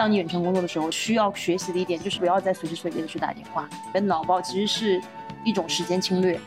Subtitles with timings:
[0.00, 4.98] 当你远程工作的时候，需要学习的一点就是不要再随时随地的去打电话，你的脑暴其实是
[5.44, 6.40] 一种时间侵略。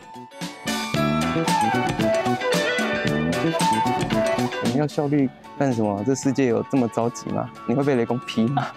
[4.60, 6.02] 我们要效率干什么？
[6.04, 7.48] 这世界有这么着急吗？
[7.68, 8.66] 你会被雷公劈吗？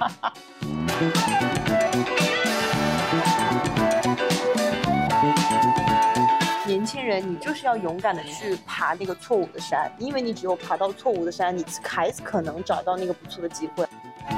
[6.68, 13.84] 年轻人，你就是要勇敢的去爬那个错误的山，因为你只有爬到错误的山，你才可能找到那个不错的机会。
[14.28, 14.36] 嗨，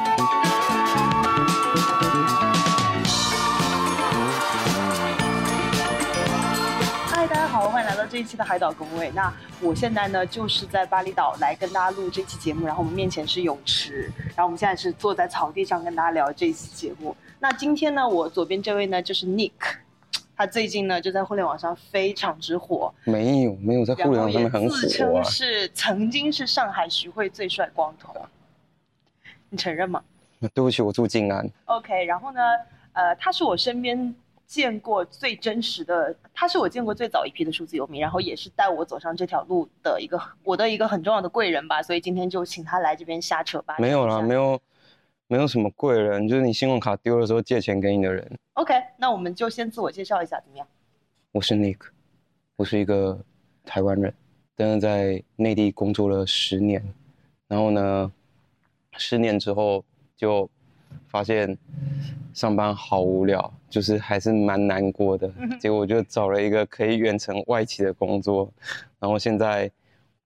[7.28, 9.12] 大家好，欢迎来到这一期的海岛工位。
[9.16, 17.16] 那我现在呢，就是在巴厘岛来跟大家录这期节目，然后我们面前是泳池，然后我们现在是坐在草地上跟大家聊这一期节目。
[17.40, 19.52] 那今天呢，我左边这位呢就是 Nick，
[20.36, 25.24] 他最近呢就在互联网上非常之火，没有，没有在互联网上面很火、啊自称啊。
[25.24, 28.14] 是曾经是上海徐汇最帅光头，
[29.50, 30.04] 你承认吗
[30.54, 31.50] 对不起，我住静安。
[31.66, 32.40] ？OK，然后呢，
[32.94, 34.16] 呃，他是我身边
[34.48, 43.76] 见过最真实的，他是我见过最早一批的数字游民，然后也是带我走上这条路的一个我的一个很重要的贵人吧，所以今天就请他来这边瞎扯吧。
[43.80, 44.52] 没有啦，没有。
[44.52, 44.62] 有，
[45.28, 48.40] 没有什么贵人，就是你信用卡丢的时候借钱给你的人。
[48.54, 50.68] OK，那我们就先自我介绍一下，怎么样？
[51.32, 51.78] 我是 Nick，
[52.56, 53.20] 我是一个
[53.64, 54.12] 台湾人，
[54.56, 56.84] 但是在内地工作了十年，
[57.48, 58.12] 然后呢，
[58.98, 59.84] 十年之后
[60.18, 60.50] 就
[61.08, 61.58] 发现
[62.34, 65.32] 上班好无聊，就是还是蛮难过的。
[65.60, 68.52] 结果我就找了一个可以远程外企的工作，
[69.00, 69.70] 然后现在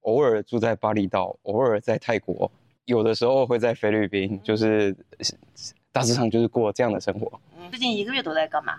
[0.02, 2.52] 偶尔住在巴厘岛，偶尔在泰国，
[2.86, 4.95] 有的时候会在菲律宾，就是
[5.92, 7.39] 大致上就是过这样的生活。
[7.70, 8.73] 最近一个月都在干嘛？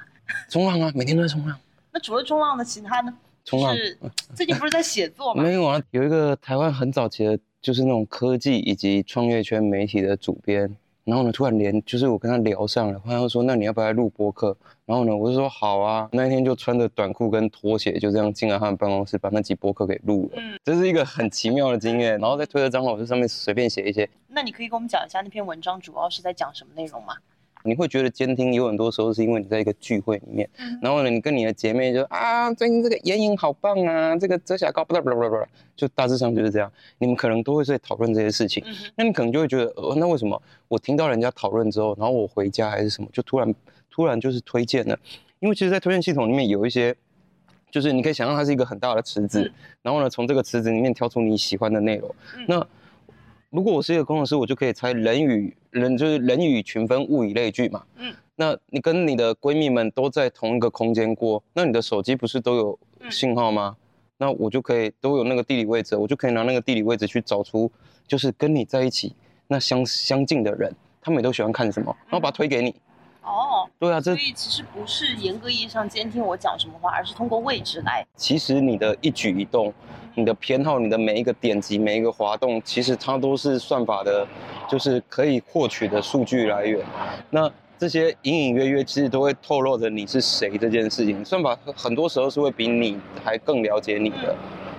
[0.49, 1.59] 冲浪啊，每天都在冲浪。
[1.93, 3.17] 那除了冲浪的，其他呢？
[3.45, 3.97] 冲浪是
[4.35, 5.43] 最近不是在写作吗？
[5.43, 10.75] 没有啊，有一个台湾很早期的，就是那种科技以及创业圈媒体的主编，
[11.05, 14.57] 然后呢，突然连就是我跟他聊上了，他就说那你要不要来录播客？
[14.87, 20.39] 然后呢，我就说好啊，那一天就穿着短裤跟拖鞋就这样进了他们办公室，把那集播客给录了。
[20.41, 22.19] 嗯这是一个很奇妙的经验。
[22.19, 27.15] 然后在推特账号这上面随便写一些，那你可以给我们讲一下那篇文章主要是在讲什么内容吗？
[27.67, 36.71] 你会觉得监听有很多时候是因为你在一个聚会里面，嗯然后呢，你跟你的姐妹就啊，最近这个眼影好棒啊，这个遮瑕膏，不啦不啦不啦不啦，就大致上就是这样。
[36.99, 38.63] 你们可能都会在讨论这些事情，
[38.97, 43.55] 那你可能就会觉得，呃，那为什么我听到人家讨论之后，然后我回家还是什么，就突然
[43.91, 44.99] 突然就是推荐了？
[45.41, 46.95] 因为其实，在推荐系统里面有一些，
[47.71, 52.15] 就是你可以想象它是一个很大的池子，嗯然后呢，从这个池子里面挑出你喜欢的内容。
[52.37, 52.67] 嗯那
[53.49, 57.83] 如果我是一个工程师，我就可以猜人与人就是人以群分，物以类聚嘛。
[57.97, 63.77] 嗯，那你跟你的闺蜜们都在同一个空间过，那你的手机不是都有嗯信号吗？
[64.17, 67.71] 那我就可以都有那个地理位置，我就可以拿那个地理位置去找出，
[68.07, 69.15] 就是跟你在一起
[69.49, 72.75] 那相相近的人，他们也都喜欢看什么，然后把它推给你。
[73.25, 78.07] 哦，对啊，这所以其实不是严格意义上监听我讲什么话，而是通过位置来。
[78.17, 79.73] 其实你的一举一动，
[80.15, 84.27] 你的偏好，你的每一个点击，每一个滑动，其实它都是算法的，
[84.69, 86.85] 就是可以获取的数据来源。
[87.31, 91.25] 那这些隐隐约约，其实都会透露着你是谁这件事情。
[91.25, 94.37] 算法很很多时候是会比你还更了解你的。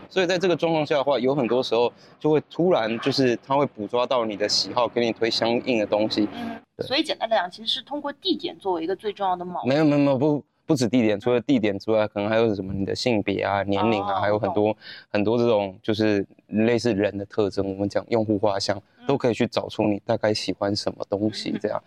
[0.09, 6.27] 所以在这个状况下的话，有很多时候就会突然就是它会捕捉到你的喜好，给你推相应的东西。
[6.33, 9.65] 嗯，对所以简单来讲，其实是通过地点作为一个最重要的锚。
[9.67, 14.75] 没有没有没有不不止地点，除了地点之外，可能还有什么你的性别啊、年龄啊，哦还有很多
[15.11, 17.67] 很多这种就是类似人的特征。
[17.67, 21.81] 我们讲用户画像，嗯都可以去找出你大概喜欢什么东西这样。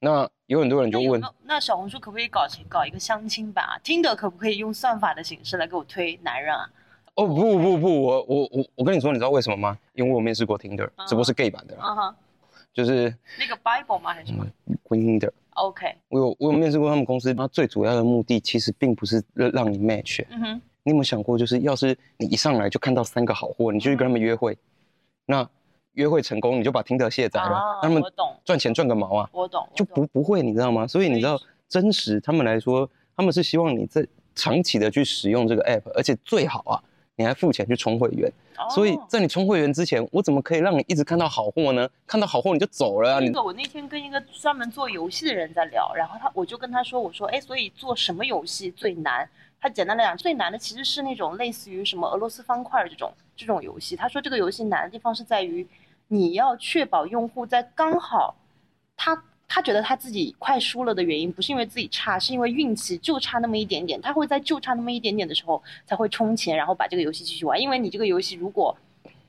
[0.00, 3.78] 那有很多人就问那小红书可不可以搞搞一个相亲版啊？
[3.82, 6.68] 听的可不可以用算法的形式来给我推男人啊？
[7.18, 9.76] 哦不不不，我我我我跟你说，你知道为什么吗？
[9.94, 12.16] 因为我有面试过 Tinder，只不过是 gay 版的啦，啊哈，
[12.72, 14.14] 就是那个 Bible 吗？
[14.14, 15.32] 还是什么嗯 Tinder。
[15.54, 24.56] ？OK，我有我有面试过他们公司，它最主要的目的其实并不是让让你 match，嗯哼，你有没有想过，就是要是你一上来就看到三个好货，你就去跟他们约会，
[25.26, 25.44] 那
[25.94, 28.00] 约会成功你就把 Tinder 卸载了，啊他们
[28.44, 30.86] 赚钱赚个毛啊，我懂，就我懂不不会，你知道吗？
[30.86, 31.36] 所以你知道
[31.68, 34.06] 真实他们来说，他们是希望你在
[34.36, 36.78] 长期的去使用这个 app，而且最好啊，
[37.18, 38.32] 你还付钱去充会员。
[38.70, 41.88] 所以哦在你充会员之前，我怎么可以让你一直看到好货呢？
[42.06, 43.20] 看到好货你就走了啊！
[43.20, 49.28] 你那个我那天跟一个专门做游戏的人在聊，然后他我就跟他说，我说，哎，所以做什么游戏最难？
[49.60, 53.96] 他简单来讲，最难的其实是那种类似于什么俄罗斯方块这种这种游戏。
[53.96, 55.66] 他说这个游戏难的地方是在于，
[56.06, 58.36] 你要确保用户在刚好
[58.96, 63.98] 他他觉得他自己快输了的原因，不是因为自己差，是因为运气就差那么一点点。
[64.00, 67.58] 他会在就差那么一点点的时候才会充钱，然后把这个游戏继续玩。
[67.58, 68.76] 因为你这个游戏如果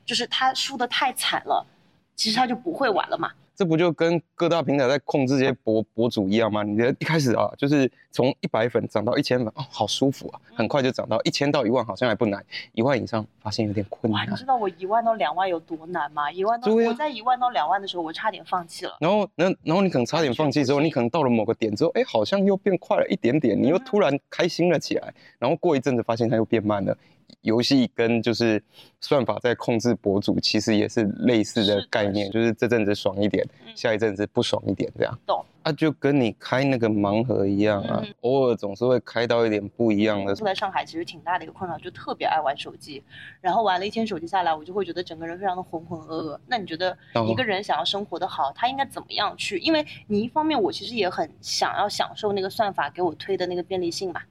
[0.04, 1.66] 就是他输的太惨了，
[2.14, 3.32] 其实他就不会玩了嘛。
[3.60, 6.62] 这不就跟各大平台在控制这些博博主一样吗？
[6.62, 12.42] 你的一开始啊，就是从一百粉涨到一千粉，哦，好舒服啊，很快就涨到一千到一万，好像还不难，
[12.72, 14.34] 一万以上发现有点困，难你。
[14.34, 16.32] 知道我一万到两万有多难吗？
[16.32, 18.96] 一万到我在一万到两万的时候，我差点放弃了。
[18.98, 25.12] 然后，那然后你可能差点放弃之后，你可能到了某个点之后，哎，好像又变快了一点点，你又嗯突然开心了起来。
[25.38, 26.96] 然后过一阵子发现它又变慢了。
[27.42, 28.62] 游戏跟就是
[29.00, 35.18] 算法在控制博主，其实也是类似的的概念，是就是这阵子爽一点，嗯下一阵子不爽一点这样。
[35.26, 35.44] 懂。
[35.62, 40.34] 啊，就跟你开那个盲盒一样啊，嗯偶尔总是会开到一点不一样的。
[40.34, 43.02] 住在上海其实挺大的一个困扰，就特别爱玩手机，
[43.42, 46.38] 然后玩了一天手机下来，我就会觉得整个人非常的浑浑噩噩。
[46.46, 49.58] 那你觉得哦一个人想要生活的好，他应该怎么样去？
[49.58, 54.22] 因为你一方面我其实也很想要享受那个算法给我推的那个便利性嘛，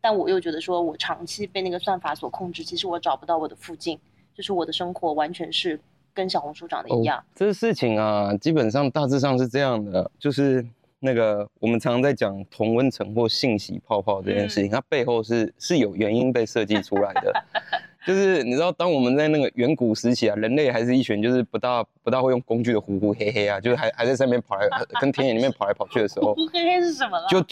[0.00, 3.98] 但我又觉得说我长期被那个算法所控制，其实我找不到我的附近，
[4.34, 5.78] 就是我的生活完全是
[6.14, 7.22] 跟小红书长得一样。
[7.34, 10.66] 这事情啊，基本上大致上是这样的，就是
[10.98, 17.32] 那个我们常常在讲同温层或信息泡泡这件事情，它背后是是有原因被设计出来的。
[18.06, 24.66] 就是你知道，当我们在那个远古时期啊，人类还是一群就是不大不大会用工具的呼呼黑黑啊，就是还还在上面跑来
[24.98, 27.26] 跟田野里面跑来跑去的时候，呼黑黑是什么了？
[27.28, 27.44] 就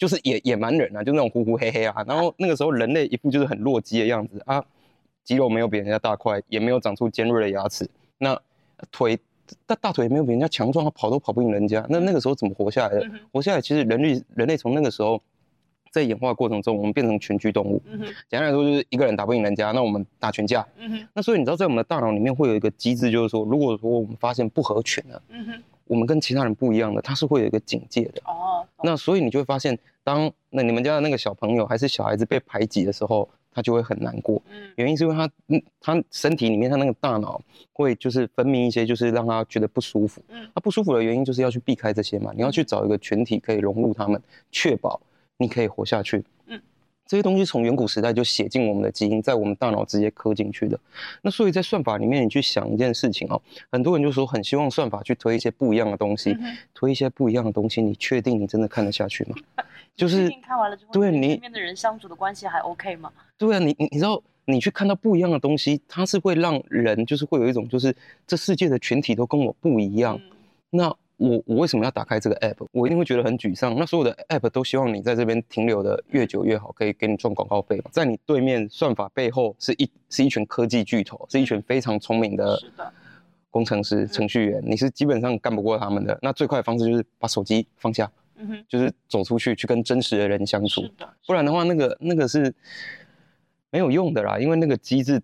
[0.00, 2.02] 就是野野蛮人啊，就那种呼呼黑黑啊。
[2.08, 4.64] 然后那个时候人类一副就是很弱鸡的样子啊，
[5.22, 7.86] 肌肉没有比人家大块，也没有长出尖锐的牙齿，
[8.16, 8.40] 那
[8.90, 9.18] 腿
[9.66, 11.84] 大大腿也没有比人家强壮，他跑都跑不赢人家。
[11.90, 13.20] 那那个时候怎么活下来的嗯？
[13.30, 15.20] 活下来其实人类人类从那个时候
[15.92, 17.82] 在演化过程中，我们变成群居动物。
[17.86, 18.00] 嗯
[18.30, 20.66] 简单来说就是一个人打不赢人家，那我们打群架。
[20.78, 25.22] 嗯那所以你知道在我们的大脑里面会有一个机制，就是说如果说我们发现不合群了，
[25.90, 28.22] 我们跟其他人不一样的，它是会有一个警戒的。
[28.24, 34.40] 哦，那所以你就会发现，当那你们家的那个小朋友还是小孩子被排挤的时候，他就会很难过。
[34.52, 37.42] 嗯原因是因为他，嗯，他身体里面他那个大脑
[37.72, 40.22] 会就是分泌一些，就是让他觉得不舒服。
[40.28, 44.22] 嗯他不舒服的原因就是要去避开这些嘛，你要去找一个群体可以融入他们，
[44.52, 45.00] 确保
[45.38, 46.24] 你可以活下去。
[46.46, 46.62] 嗯，
[47.10, 50.78] 这些东西从远古时代就写进我们的基因，在我们大脑直接刻进去的。
[51.22, 53.42] 那所以在算法里面，你去想一件事情哦，
[53.72, 59.34] 很多人就说很希望算法去推一些不一样的东西，嗯推一些不一样的东西，你确定你真的看得下去吗？
[59.96, 63.10] 就是近看完了之后，对你身边的人相处的关系还 OK 吗？
[63.36, 67.92] 对啊，你你你知道，你去看到不一样的东西，它是会让人就是会有一种就是
[68.24, 70.16] 这世界的群体都跟我不一样。
[70.16, 70.36] 嗯
[70.72, 72.66] 那我我为什么要打开这个 app？
[72.72, 73.76] 我一定会觉得很沮丧。
[73.78, 77.84] 那所有的 app 都希望你在这边停留的越久越好，可以给你赚广告费嘛。
[77.90, 82.58] 在你对面算法背后是一是一群科技巨头，是一群非常聪明的
[83.50, 86.18] 工程师、程序员，你是基本上干不过他们的。
[86.22, 90.88] 那最快的方式就是把手机放下，嗯哼，就是走出去去跟真实的人相处
[91.26, 92.54] 不然的话，那个那个是
[93.70, 95.20] 没有用的啦，因为那个机制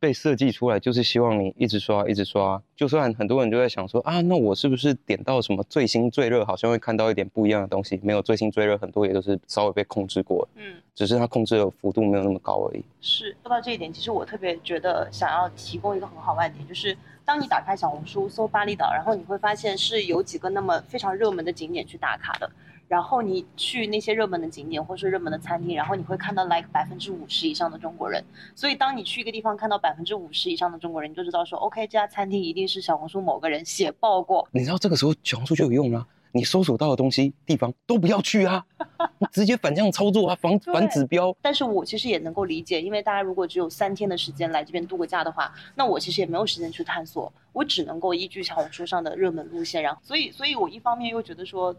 [0.00, 2.60] 被设计出来就是希望你一直刷，一直刷。
[2.74, 8.00] 就算很多人就在想说啊，那我是不是点到什么最新最热，好像会看到一点不一样的东西？
[8.02, 10.76] 没有最新最热，很多也都是稍微被控制过，嗯。
[10.94, 12.84] 只是它控制的幅度没有那么高而已。
[13.00, 22.50] 是说到这一点，其实我特别觉得想要提供一个很好玩的点，就是当你打开小红书搜巴厘岛，然后你会发现是有几个那么非常热门的景点去打卡的，
[22.90, 28.20] 然后你去那些热门的景点或是热门的餐厅，然后你会看到 like 百分之五十以上的中国人，
[28.56, 38.66] 所以当你去一个地方看到百分之五十以上的中国人，你就知道说 OK 这家餐厅一定是小红书某个人写爆过，你知道这个时候小红书就有用啊、你搜索到的东西地方都不要去啊，
[39.30, 41.32] 直接反向操作啊，反反指标。
[41.40, 51.72] 但是我其实也能够理解，因为大家如果只有三天的时间来这边度个假的话，那我其实也没有时间去探索，我只能够依据小红书上的热门路线，然后所以，所以我一方面又觉得说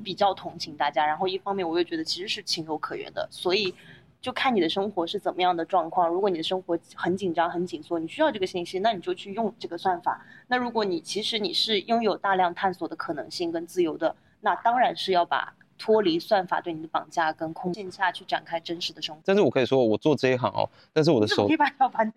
[0.00, 3.74] 比较同情大家，然后一方面我又觉得其实是情有可原的，所以
[4.20, 6.08] 就看你的生活是怎么样的状况。
[6.08, 10.24] 如果你的生活很紧张、很紧缩，你需要这个信息，那你就去用这个算法。
[10.48, 19.22] 那如果你其实你是拥有大量探索的可能性跟自由的，那当然是要把脱离算法对你的绑架跟控线下去展开真实的生活。
[19.24, 21.48] 但是我可以说，我做这一行哦，但是我的手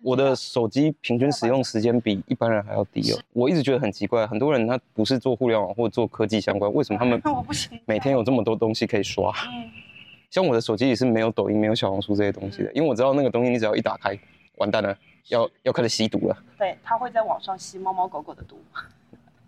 [0.02, 3.18] 我的手机平均使用时间比一般人还要低哦。
[3.32, 9.32] 我一直觉得很奇怪，很多人他不是做互联网或做科技相关，为什么他们 我不行，每天有这么多东西可以刷？
[9.48, 9.70] 嗯，
[10.30, 14.18] 像我的手机里是没有抖音、没有小红书这些东西的，因为我知道那个东西你只要一打开，
[14.56, 14.94] 完蛋了，
[15.28, 16.36] 要要开始吸毒了。
[16.58, 18.58] 对，他会在网上吸猫猫狗狗的毒。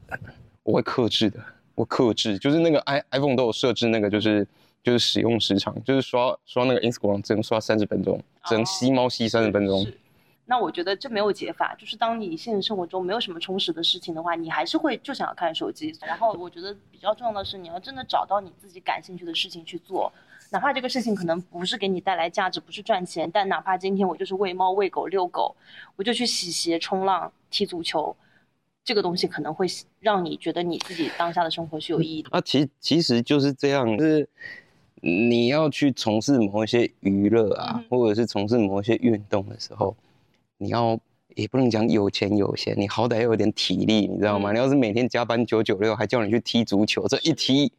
[0.62, 1.38] 我会克制的，
[1.76, 4.44] 我克制，就是那个 i iPhone 都有设置那个就是。
[4.86, 9.82] 就是使用时长，就是刷刷那个 Instagram 只能刷三十分钟，只能吸猫吸三十分钟。
[9.84, 9.98] 是。
[10.44, 15.92] 那我觉得这没有解法，就是当你现实生活中没有什么充实的事情的话，你还是会就想要看手机。
[16.02, 20.12] 然后我觉得比较重要的是，你要真的找到你自己感兴趣的事情去做，
[20.52, 25.56] 哪怕这个事情可能不是给你带来价值，不是赚钱，但哪怕今天我就是喂猫、喂狗、遛狗，
[25.96, 28.16] 我就去洗鞋、冲浪、踢足球，
[28.86, 29.66] 这个东西可能会
[29.98, 32.28] 让你觉得你自己当下的生活是有意义的。
[32.30, 34.28] 啊，其实其实就是这样，就是
[35.02, 39.96] 你要去从事某一些娱乐啊，嗯或者是从事某一些运动的时候，
[40.56, 40.96] 你要
[41.34, 44.52] 也不能讲有钱有闲，你好歹要有点体力，你知道吗？
[44.52, 47.72] 嗯你要是每天加班九九六，还叫你去踢足球，这一踢，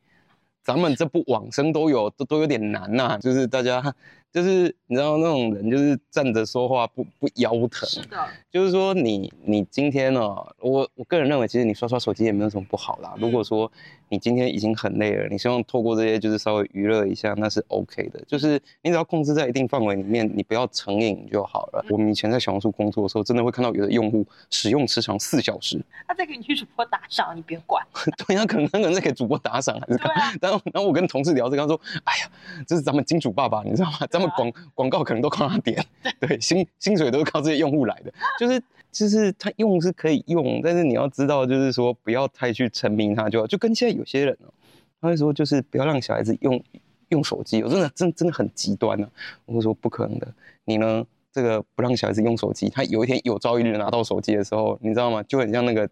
[0.62, 3.96] 咱们这不往生都有都都有点难呐、就是大家
[4.32, 8.18] 就是你知道那种人，就是站着说话不不腰疼，是的，
[8.52, 10.22] 就是说你你今天呢、
[10.60, 13.14] 我我个人认为，其实你刷刷手机也没有什么不好啦。
[13.18, 13.72] 如果说
[14.10, 18.22] 你今天已经很累了，你希望透过这些就是稍微娱乐一下，那是 OK 的。
[18.28, 21.84] 就是你只要控制在一定范围里面，你不要成瘾就好了。
[21.90, 27.86] 我们以前在小红书工作的时候，真的会看到有的用户使用时长四小时，他在给女主播打赏，你别管。
[28.28, 32.30] 对，他可能他可能在给主播打赏还是干嘛 然后然后我跟同事聊这个，他说：“哎呀，
[32.68, 33.98] 这是咱们金主爸爸，你知道吗？
[34.18, 35.84] 咱们广广告可能都靠他点，
[36.20, 38.14] 对，薪薪水都是靠这些用户来的。
[38.40, 43.48] 就是就是他用是可以用，但是你要知道，就是说不要太去沉迷它就好。
[43.48, 44.54] 就跟现在有些人哦，
[45.00, 46.62] 他会说就是不要让小孩子用
[47.10, 49.08] 用手机，我真的真真的很极端呢、
[49.46, 50.28] 我会说不可能的，
[50.66, 55.22] 你呢？”这个不让小孩子用手机，他有一天有朝一日拿到手机的时候，你知道吗？
[55.22, 55.88] 就很像那个，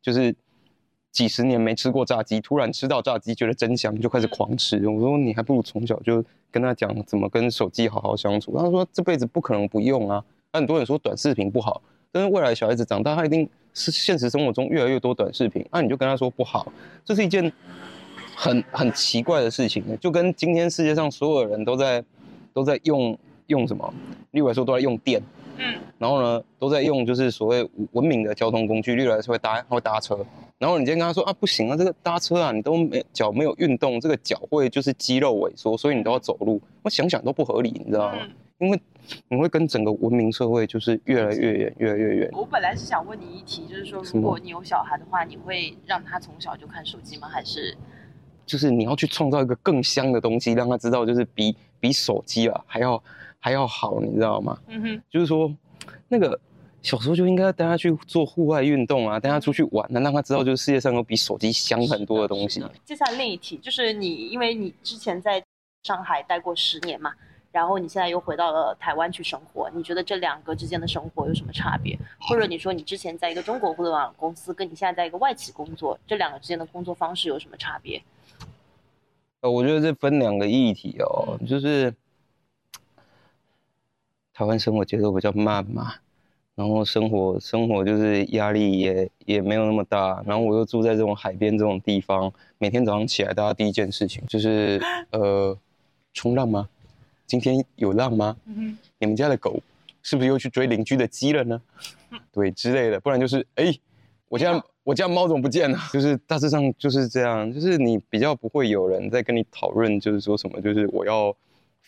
[0.00, 0.34] 就是
[1.16, 4.86] 几十年没吃过炸鸡，突然吃到炸鸡觉得真香，就开始狂吃。
[4.86, 8.54] 我说你还不如从小就跟他讲怎么跟手机好好相处。
[8.58, 10.22] 他说这辈子不可能不用啊。
[10.52, 11.80] 那很多人说短视频不好，
[12.12, 16.70] 但是未来小孩子长大，他一定是现实生活中越来越多短视频，那你就跟他说不好，
[17.02, 17.50] 这是一件
[18.34, 19.82] 很很奇怪的事情。
[19.98, 22.04] 就跟今天世界上所有人都在
[22.52, 23.90] 都在用用什么，
[24.32, 25.22] 例如来说都在用电。
[25.58, 30.18] 嗯，然后呢，都在用就是所谓文明的交通工具，例如来说会搭会搭车。
[30.58, 36.60] 然后你今天跟他说啊，不行啊，这个搭车啊，你都没脚没有运动，这个脚会就是肌肉萎缩，所以你都要走路。
[36.82, 38.18] 我想想都不合理，你知道吗？
[38.22, 38.80] 嗯因为
[39.28, 42.30] 你会跟整个文明社会就是越来越远，越来越远。
[42.32, 47.28] 我本来是想问你一题，就是说，如果你有小孩的话，你会让他从小就看手机吗？
[47.28, 47.76] 还是
[48.46, 53.00] 就是你要去创造一个更香的东西，让他知道就是比比手机啊还要
[53.38, 54.58] 还要好，你知道吗？
[54.66, 55.52] 嗯哼，就是说，
[56.08, 56.38] 那个
[56.82, 62.64] 小时候就应该带他去做户外运动啊，带他出去玩啊，让他知道就是世界上有比手机香很多的东西。
[62.84, 65.42] 接下来另一题就是你，因为你之前在
[65.82, 67.12] 上海待过十年嘛，
[67.52, 71.98] 然后你现在又回到了台湾去生活，你觉得这两个之间的生活有什么差别？
[72.20, 78.02] 或者你说你之前在一个中国互联网公司，跟你现在在一个外企工作，这两个之间的工作方式有什么差别？
[79.40, 81.92] 呃，我觉得这分两个议题哦，就是
[84.36, 85.94] 台湾生活节奏比较慢嘛，
[86.54, 94.78] 然后生活生活就是压力也也没有那么大，然后我又住在这种海边这种地方，每天早上起来，大家第一件事情就是
[95.08, 95.56] 呃，
[96.12, 96.68] 冲浪吗？
[97.26, 98.36] 今天有浪吗？
[98.44, 99.58] 嗯你们家的狗
[100.02, 101.62] 是不是又去追邻居的鸡了呢？
[102.30, 103.74] 对之类的，不然就是哎、
[104.28, 105.78] 我家我家猫怎么不见了？
[105.94, 111.34] 就是大致上就是这样，就是你比较不会有人在跟你讨论，就是说什么，就是我要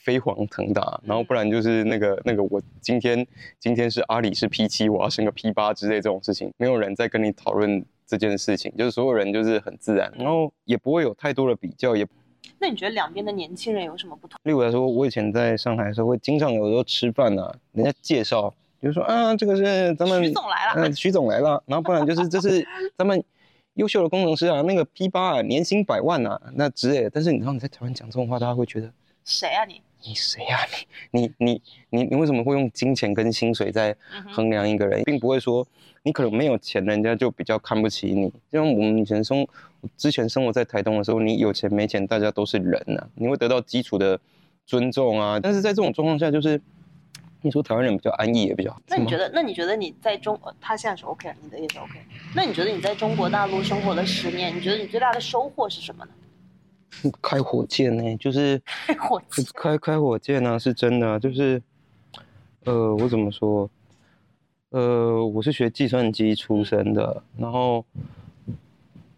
[0.05, 3.26] 飞黄腾达，然后不然就是那个那个我今天
[3.59, 12.07] 今天是阿里是 P 七，我要升个 P 八之类这种事情，没有人在跟你讨论这件事情，就是所有人就是很自然，然后也不会有太多的比较，也
[12.59, 14.38] 那你觉得两边的年轻人有什么不同？
[14.45, 18.49] 例如来说，我以前在上海的时候，会经常有时候吃饭啊，人家介绍，
[18.81, 23.23] 比如说啊，这个是咱们徐总来了，嗯，徐总来了，然后不然就是 这是咱们
[23.75, 27.11] 优秀的工程师啊，那个 P 八啊，年薪百万啊，那之类的。
[27.11, 28.90] 但是你知道你在台湾讲这种话，大家会觉得
[29.25, 29.83] 谁啊你？
[30.05, 30.59] 你谁呀、
[31.11, 33.95] 你你你你你为什么会用金钱跟薪水在
[34.31, 35.67] 衡量一个人，并不会说
[36.02, 38.28] 你可能没有钱，人家就比较看不起你。
[38.50, 39.47] 就像我们以前生
[39.97, 44.19] 之前生活在台东的时候，你有钱没钱，大家都是人呐、你会得到基础的
[44.67, 45.40] 尊重啊。
[45.40, 46.61] 但是在这种状况下，就是
[47.43, 48.81] 你说台湾人比较安逸也比较好。
[48.87, 49.28] 那你觉得？
[49.35, 51.99] 那你觉得你在中，呃他现在是 OK，你的也是 OK。
[52.35, 56.11] 那你觉得你在中国大陆生活了十年，你觉得你最大的收获是什么呢？
[57.23, 61.62] 开火箭呢、就是开火箭，开开火箭呢、是真的啊、就是
[62.64, 63.68] 呃，我怎么说？
[64.71, 67.85] 呃，我是学计算机出身的，然后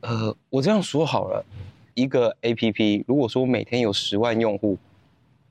[0.01, 1.45] 呃，我这样说好了，
[1.95, 4.79] 一个 A P P 如果说每天有十万用户，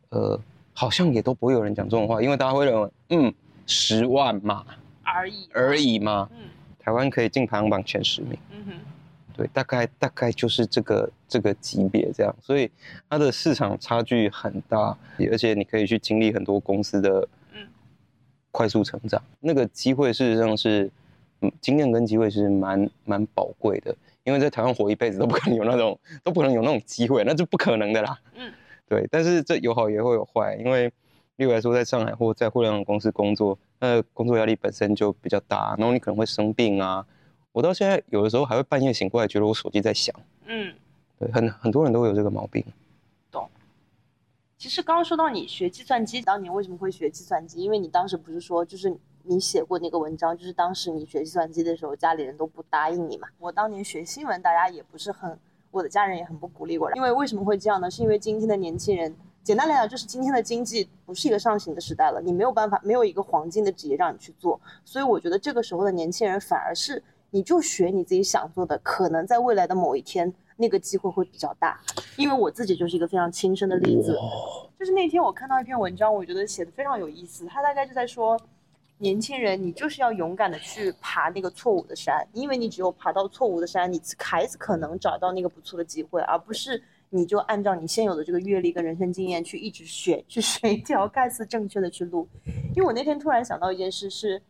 [0.10, 0.40] 呃，
[0.74, 3.34] 好像也都不会有人讲这种话，因为大家会认为，嗯，
[3.68, 4.66] 十万嘛
[5.04, 5.50] 而已。
[5.54, 5.78] 而。
[5.78, 6.48] 已嘛，嗯
[6.80, 8.38] 台湾可以进排行榜前十名。
[8.52, 8.74] 嗯哼，
[9.40, 12.70] 对，大概大概就是这个这个级别这样，所以
[13.10, 14.98] 它的市场差距很大，
[15.32, 17.66] 而且你可以去经历很多公司的嗯。
[18.52, 20.90] 快速成长，那个机会事实上是，
[21.42, 28.20] 嗯，经验跟机会是蛮蛮宝贵的，因为在台湾活一辈子都不可能有那种都不可能有那种机会，那是不可能的啦。
[28.36, 28.52] 嗯，
[28.88, 30.92] 对，但是这有好也会有坏，因为
[31.36, 37.06] 例如来说，在上海或在互联网公司工作，那工作压力本身就比较大，然后你可能会生病啊，
[37.52, 40.16] 我到现在有的时候还会半夜醒过来，觉得我手机在响。
[40.46, 40.74] 嗯，
[41.18, 42.64] 对，很很多人都会有这个毛病。
[43.32, 43.50] 懂
[44.58, 47.62] 其实刚刚说到你学计算机，当年为什么会学计算机？
[47.62, 53.28] 因为你当时不是说，就是你写过那个文章，就是当时你学计算机的时候，家里人都不答应你嘛。
[53.40, 55.38] 我当年学新闻，大家也不是很，
[55.72, 56.94] 我的家人也很不鼓励我。
[56.96, 57.90] 因为为什么会这样呢？
[57.90, 64.60] 是因为今天的年轻人，简单来讲就是今天的经济不是一个上行的时代了，你没有办法，没有一个黄金的职业让你去做。
[64.86, 67.02] 所以我觉得这个时候的年轻人反而是，
[67.32, 70.34] 你就学你自己想做的，可能在未来的某一天。
[70.62, 71.80] 那个机会会比较大，
[72.18, 74.14] 因为我自己就是一个非常亲身的例子。
[74.78, 77.46] 就是那天我看到一篇文章，我觉得写的非常有意思。
[77.46, 78.38] 他大概就在说，
[78.98, 92.28] 年轻人，你就是要勇敢的去爬那个错误的山，因为你只有爬到错误的山，你才可能找到那个不错的机会，而不是你就按照你现有的这个阅历跟人生经验去一直选，去选一条看似正确的去路。
[92.76, 94.42] 因为我那天突然想到一件事，是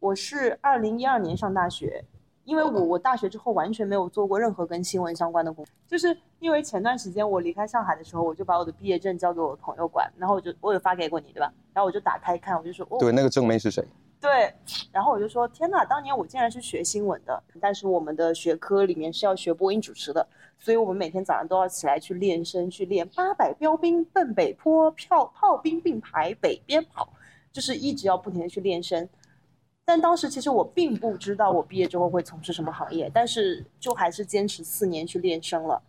[0.00, 2.04] 我是二零一二年上大学。
[2.44, 11.52] 因为我我大学之后完全没有做过任何跟新闻相关的工作，就是因为前段时间我离开上海的时候，我就把我的毕业证交给我的朋友管，然后我就我有发给过你对吧？
[11.72, 13.84] 然后我就打开看，我就说哦，对，那个正妹是谁？
[14.20, 14.54] 对，
[14.90, 20.26] 然后我就说，天哪，当年我竟然是学新闻的，但是我们的学科里面是要学播音主持的，
[20.58, 27.06] 所以我们每天早上都要起来去练声，去练八百标兵奔北坡，炮炮兵并排北边跑，
[27.52, 29.06] 就是一直要不停的去练声。
[29.86, 35.82] 但当时其实我并不知道我毕业之后会从事什么行业，但是就还是坚持四年去练声了。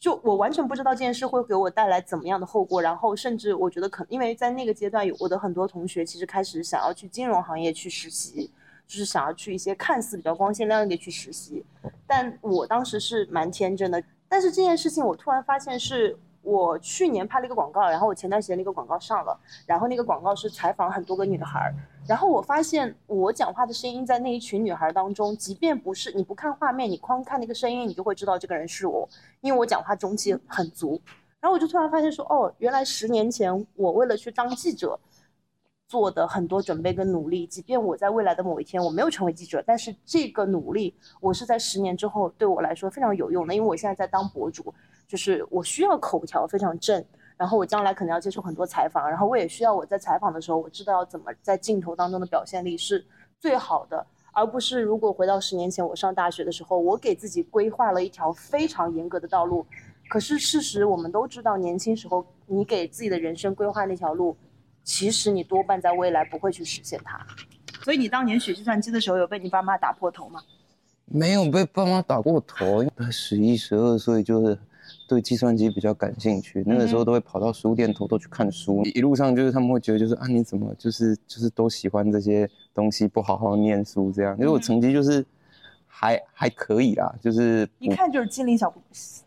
[0.00, 8.50] 就我完全不知道这件事会给我带来怎么样的后果，然后甚至我觉得可能因为在那个阶段，有我的很多同学其实开始想要去金融行业去实习，
[8.86, 11.64] 就是想要去一些看似比较光鲜亮丽的去实习。
[12.06, 16.16] 但我当时是蛮天真的，但是这件事情我突然发现是。
[16.42, 21.74] 我去年拍了一个广告，然后我前段时间那个广告上了，然后那个广告是采访很多个女孩儿，
[22.06, 29.08] 然后我发现我讲话的声音在那一群女孩儿当中，即便不是你不看画面，你光看那个声音，你就会知道这个人是我，
[29.40, 31.00] 因为我讲话中气很足。
[31.40, 34.98] 然后我就突然发现说，哦，原来十年前我为了去当记者
[35.86, 44.74] 做的很多准备跟努力，即便我在未来的某一天我没有成为记者，但是这个努力我是在十年之后对我来说非常有用的，因为我现在在当博主。
[45.06, 47.04] 就是我需要口条非常正，
[47.36, 53.04] 然后我将来可能要接受很多采访，然后我也需要我在采访的时候，我知道怎么在镜头当中的表现力是
[53.38, 59.66] 最好的，而不是如果回到十年前我上大学的时候，我给自己规划了一条非常严格的道路，
[60.08, 64.34] 可是事实我们都知道，年轻时候你给自己的人生规划那条路，
[64.82, 67.20] 其实你多半在未来不会去实现它。
[67.84, 70.40] 所以你当年学计算机的时候，有被你爸妈打破头吗？
[71.06, 74.58] 没有被爸妈打过头，十一十二岁就是。
[75.12, 78.82] 对计算机比较感兴趣，那个时候都会跑到书店偷偷去看书。
[78.94, 84.34] 一路上就是他们会觉得，就是啊，你怎么就是就是都喜欢这些东西，不好好念书这样。
[84.38, 85.22] 因为我成绩就是
[85.86, 88.72] 还还可以啦，就是一看就是机灵小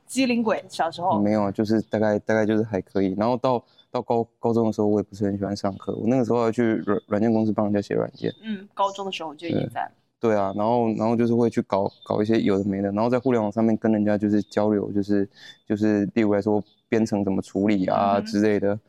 [0.08, 0.66] 机灵鬼。
[0.68, 3.14] 小时候没有，就是大概大概就是还可以。
[3.16, 5.96] 然后到到高高中的时候，我也不是很喜欢上课。
[5.96, 8.34] 我那个时候要去软软件公司帮人家写软件。
[8.42, 9.88] 嗯，高中的时候就已经在。
[10.20, 15.30] 对啊，然后然后就是会去搞搞一些有的没的，然后在互联网上面跟人家就是交流，就是
[15.68, 18.80] 就是例如来说编程怎么处理啊之类的。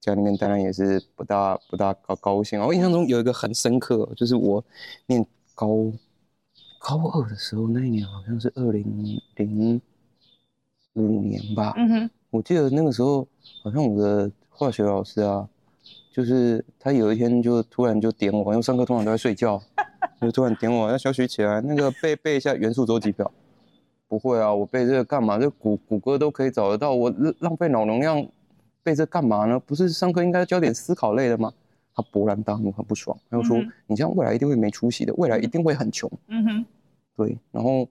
[0.00, 2.66] 家里面当然也是不大不大高高兴啊。
[2.66, 4.64] 我印象中有一个很深刻，就是我
[5.06, 5.68] 念高
[6.78, 9.80] 高二的时候，那一年好像是二零零
[10.94, 11.74] 五年吧。
[11.76, 12.10] 嗯哼。
[12.30, 13.28] 我记得那个时候
[13.62, 15.46] 好像我的化学老师啊，
[16.10, 19.60] 就是他有一天就突然就点我，因为上课通常都在睡觉。
[20.20, 23.30] 就突然点我，要小许起来，那个背背一下元素周期表。
[24.06, 25.38] 不会啊，我背这个干嘛？
[25.38, 28.26] 这谷谷歌都可以找得到，我浪费脑容量
[28.82, 29.58] 背这干嘛呢？
[29.60, 31.52] 不是上课应该教点思考类的吗？
[31.94, 33.56] 他勃然大怒，很不爽，他就说
[33.86, 36.64] ：“你这样未来一定会没出息的，未来一定会很穷。”嗯哼，
[37.16, 37.38] 对。
[37.52, 37.88] 然后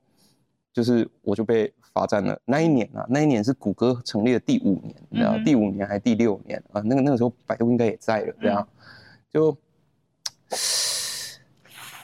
[0.74, 2.38] 就是我就被罚站了。
[2.44, 6.82] 那一年啊，那一年是谷歌成立的第五年，你知道第五年还是第六年啊？
[6.82, 8.68] 那个那个时候百度应该也在了，这样
[9.32, 9.58] 就。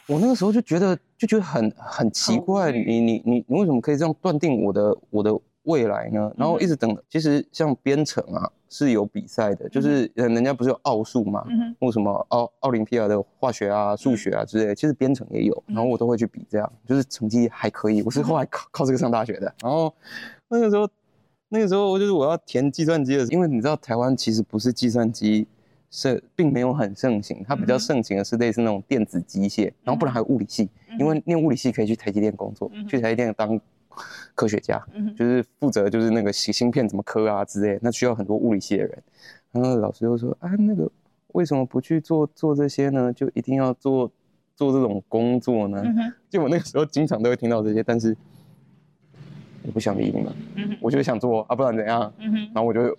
[0.07, 6.31] 我那个时候就觉得就觉得很很奇怪，你你你你为什么可以这样断定我的我的未来呢？
[6.37, 11.43] 然后一直等，其实像编程啊是有比赛的，就是人家不是有奥数嘛，
[11.79, 18.03] 或什么奥奥林匹亚的化学啊、数学啊之类，其实编程也有，然后我都会去比，这样就是成绩还可以。
[18.03, 19.91] 我是后来靠靠这个上大学的，然后
[20.49, 20.87] 那个时候
[21.49, 25.47] 那个时候就是我要填计算机的，因为你知道台湾其实不是计算机。
[25.97, 30.67] 是并没有很盛行，它比较盛行的是类似那种电子机械，然后不然还有物理系，
[30.99, 33.57] 因为念物理系可以去台积电工作，去台积电当
[34.35, 34.85] 科学家，
[35.17, 39.03] 就是负责就是那个芯芯片怎么刻啊之类，那需要很多物理系的人。
[39.53, 40.91] 然后老师就说啊，那个
[41.27, 43.13] 为什么不去做做这些呢？
[43.13, 44.11] 就一定要做
[44.53, 45.81] 做这种工作呢？
[46.29, 48.13] 就我那个时候经常都会听到这些，但是
[49.63, 52.13] 我不想理你们，嗯，我就想做啊，不然怎样？
[52.19, 52.93] 嗯，然后我就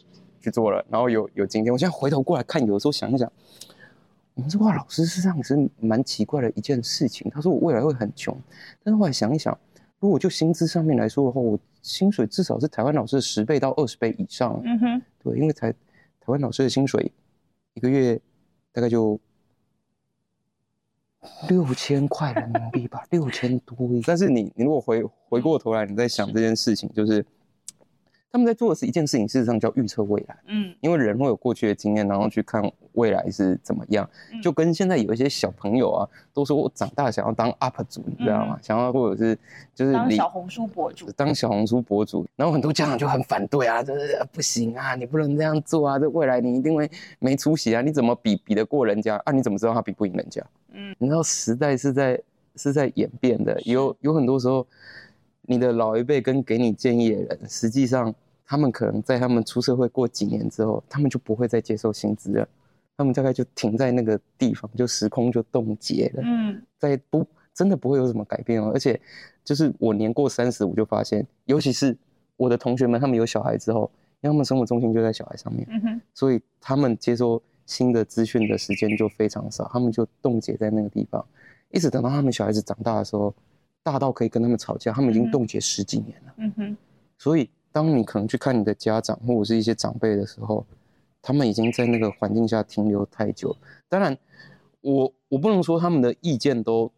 [0.46, 3.30] 去做了，然后有有今天，我现在回头过来看，有的时候想一想，
[4.34, 7.28] 我们这话老师实际上也是蛮奇怪的一件事情。
[7.32, 8.36] 他说我未来会很穷，
[8.84, 9.58] 但是后来想一想，
[9.98, 14.60] 如果就薪资上面来说的话，我薪水至少是台湾老师的十倍到二十倍以上。
[14.64, 17.10] 嗯哼，对，因为台台湾老师的薪水
[17.74, 18.20] 一个月
[18.70, 19.18] 大概就
[21.48, 23.76] 六千块人民币吧，六千多。
[24.06, 27.26] 但是你你如果回回过头来，你在想这件事情，就是
[28.36, 30.36] 他们在做的是一件事情，事实上叫预测未来。
[30.48, 38.58] 嗯，因为人会有过去的经验，然后去看未来是怎么样，嗯就跟现在有一些小朋友啊，都说我长大想要当 UP 主，你知道吗？
[38.60, 39.38] 想要或者是
[39.74, 49.32] 就是理当小红书博主，当小红书博主，然后很多家长就很反对啊，就是呃不行啊，你不能这样做啊，这未来你一定会没出息啊，你怎么比比得过人家啊？
[49.32, 50.44] 你怎么知道他比不赢人家？
[50.72, 52.20] 嗯，你知道时代是在
[52.54, 54.66] 是在演变的，有有很多时候，
[55.48, 58.14] 你的老一辈跟给你建议的人，实际上
[58.46, 62.48] 他们可能在他们出社会过几年之后，他们就不会再接受薪资了，
[62.96, 66.22] 他们大概就停在那个地方，就时空就冻结了。
[66.24, 68.70] 嗯在不真的不会有什么改变哦。
[68.72, 69.00] 而且
[69.44, 71.96] 就是我年过三十，我就发现，尤其是
[72.36, 81.24] 我的同学们，他们有小孩之后，因为他们生活重心就在小孩上面，嗯哼，所以他们接收新的资讯的时间就非常少，他们就冻结在那个地方，
[81.70, 83.34] 一直等到他们小孩子长大的时候，
[83.82, 86.34] 大到可以跟他们吵架，他们已经嗯冻结十几年了。
[86.36, 86.76] 嗯哼，
[87.18, 90.64] 所以，当你可能去看你的家长或者是一些长辈的时候，
[91.20, 93.54] 他们已经在那个环境下停留太久。
[93.86, 94.16] 当然，
[94.80, 96.90] 我我不能说他们的意见都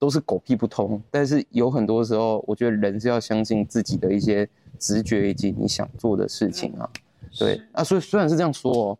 [0.00, 4.48] 都是狗屁不通，但是有很多时候，我觉得人是要相信自己的一些
[4.80, 6.90] 直觉以及你想做的事情啊。
[7.38, 8.98] 对啊，所以虽然是这样说哦，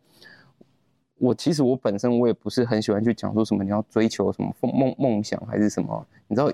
[1.18, 6.52] 我其实我本身我也不是很喜欢去讲说什么你要追求什么梦梦梦想还是什么，你知道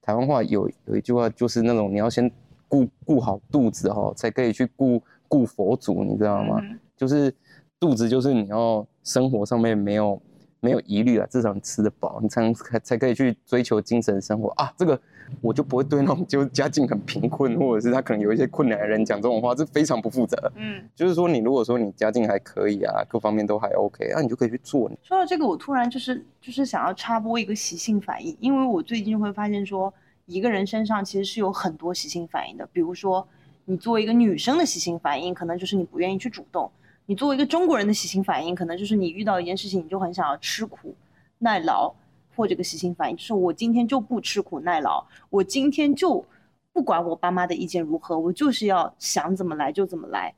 [0.00, 2.30] 台湾话有有一句话就是那种你要先
[2.74, 6.58] 顾顾好肚子哈、哦，才可以去顾顾佛祖，你知道吗？
[6.60, 7.34] 嗯就是
[7.80, 10.20] 肚子就是你要生活上面没有
[10.60, 14.72] 没有疑虑啊，至少你吃得饱，你才能才才可以去追求精神生活啊。
[14.76, 14.98] 这个
[15.40, 20.36] 我就不会对那种就家境很贫困或者是他可能有一些困难的人讲这种话，这非常不负责。
[20.54, 20.82] 嗯。
[20.94, 24.88] 就是说，你如果说你家境还可以啊，各方面都还 OK，那、你就可以去做。
[25.02, 29.92] 说到这个，我突然就是就是想要插播一个习性反应，因为我最近会发现说，
[30.26, 32.66] 一个人身上其实是有很多习性反应的。
[32.72, 33.26] 比如说，
[33.64, 36.70] 你作为一个女生的习性反应，可能就是你不愿意去主动；
[37.06, 40.94] 你作为一个中国人的习性反应，可能就是你遇到一件事情，你就很想要吃苦
[41.38, 41.94] 耐劳，
[42.34, 46.24] 或这个习性反应就是我今天就不吃苦耐劳，我今天就
[46.72, 50.34] 不管我爸妈的意见如何，我就是要想怎么来就怎么来。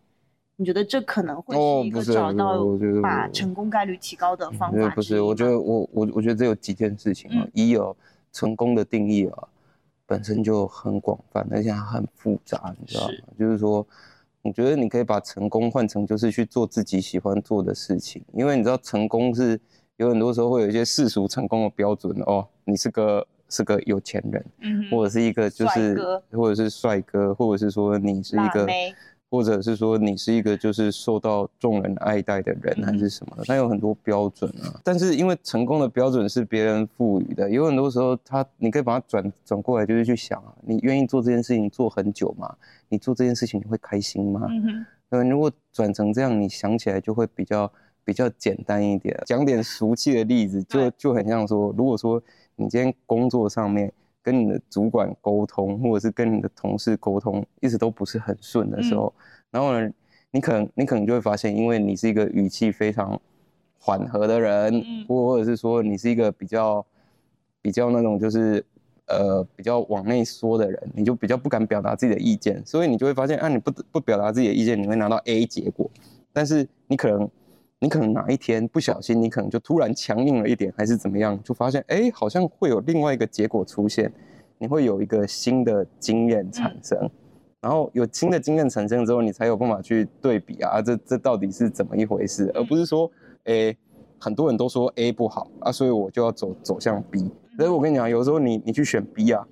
[0.58, 2.64] 你觉得这可能会是一个找到
[3.02, 7.42] 把成功概率提高的方法不是，我觉得我我我觉得这有几件事情啊。
[7.44, 7.94] 嗯一有，
[8.32, 9.48] 成功的定义啊，
[10.06, 13.38] 本身就很广泛，而且它很复杂，你知道吗是？
[13.38, 13.86] 就是说，
[14.42, 19.60] 我觉得你可以把成功换成就是去做自己喜欢做的事情，因为你知道成功是
[19.96, 25.96] 有很多时候会有一些世俗成功的标准哦，你是个是个有钱人，嗯，或者是一个就是
[26.30, 28.66] 或者是帅哥，或者是说你是一个
[29.36, 34.80] 或者是说你是一个就是受到众人爱戴的人，还是什么的，它有很多标准啊。
[34.82, 42.50] 但是因为成功的标准是别人赋予的，有很多时候他你可以把它转转过来，就是去想啊，你愿意做这件事情做很久吗？
[42.88, 44.46] 你做这件事情你会开心吗？
[44.48, 47.70] 嗯哼，嗯，如果转成这样，你想起来就会比较
[48.06, 49.14] 比较简单一点。
[49.26, 52.22] 讲点俗气的例子，就就很像说，如果说
[52.54, 53.92] 你今天工作上面
[54.26, 59.14] 跟你的主管沟通，或者是跟你的同事沟通，一直都不是很顺的时候，
[59.52, 59.88] 然后呢，
[60.32, 63.20] 你可能你可能就会发现，因为你是一个语气非常
[63.78, 65.06] 缓和的人，嗯。
[65.06, 66.84] 或或者是说你是一个比较
[67.62, 68.64] 比较那种就是
[69.06, 75.88] 呃比较往内缩的人，你就比较不敢表达自己的意见，所以你就会发现啊，你不不表达自己的意见，你会拿到 A 结果，
[76.32, 77.30] 但是你可能
[77.78, 84.10] 你可能哪一天不小心，你可能就突然强硬了一点，还是怎么样，就发现哎，好像会有另外一个结果出现，
[84.58, 87.10] 你会有一个新的经验产生。
[87.60, 93.10] 然后有新的经验产生之后，你才有办法去对比啊，这这到底是怎么一回事，而不是说，
[93.44, 93.76] 诶，
[94.18, 97.28] 很多人都说 A 不好啊，所以我就要走走向 B。
[97.56, 99.46] 所以我跟你讲，有时候你你去选 B 啊，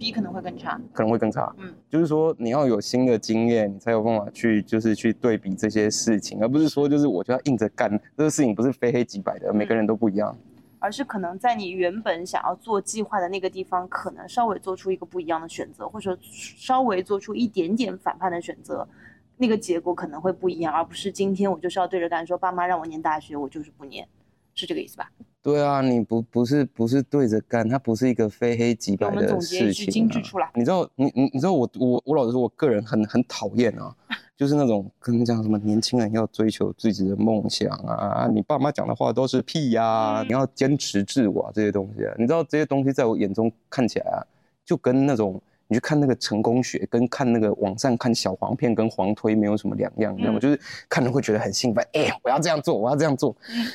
[0.00, 0.80] B 可能会更差。
[0.94, 1.54] 可能会更差。
[1.58, 10.34] 嗯，就是说你要有新的经验，你才有办法去就是去对比这些事情，而不是说就是我就要硬着干，这个事情不是非黑即白的，每个人都不一样。
[10.78, 18.88] 而是可能在你原本想要做计划的那个地方，可能稍微做出一个不一样的选择，或者说稍微做出一点点反叛的选择，
[19.36, 24.08] 那个结果可能会不一样，而不是今天我就是要对着干说爸妈让我念大学，我就是不念，
[24.54, 25.10] 是这个意思吧？
[25.42, 30.08] 对啊，你不不是不是对着干，它不是一个非黑即白给我们总的结一句事情、啊。
[30.08, 30.50] 金句出来。
[30.54, 33.90] 你知道，你你你知道我我我老实说，我个人很很讨厌啊，
[34.36, 44.20] 就是那种跟你讲什么年轻人要追求自己的梦想啊，你爸妈讲的话都是屁呀、嗯你要坚持自我啊这些东西啊，你知道这些东西在我眼中看起来啊，
[44.66, 50.38] 就跟那种你去看那个成功学，跟看那个网上看小黄片跟黄推没有什么两样，你知道吗？
[50.38, 53.66] 嗯就是看了会觉得很兴奋，哎、我要这样做，我要这样做，嗯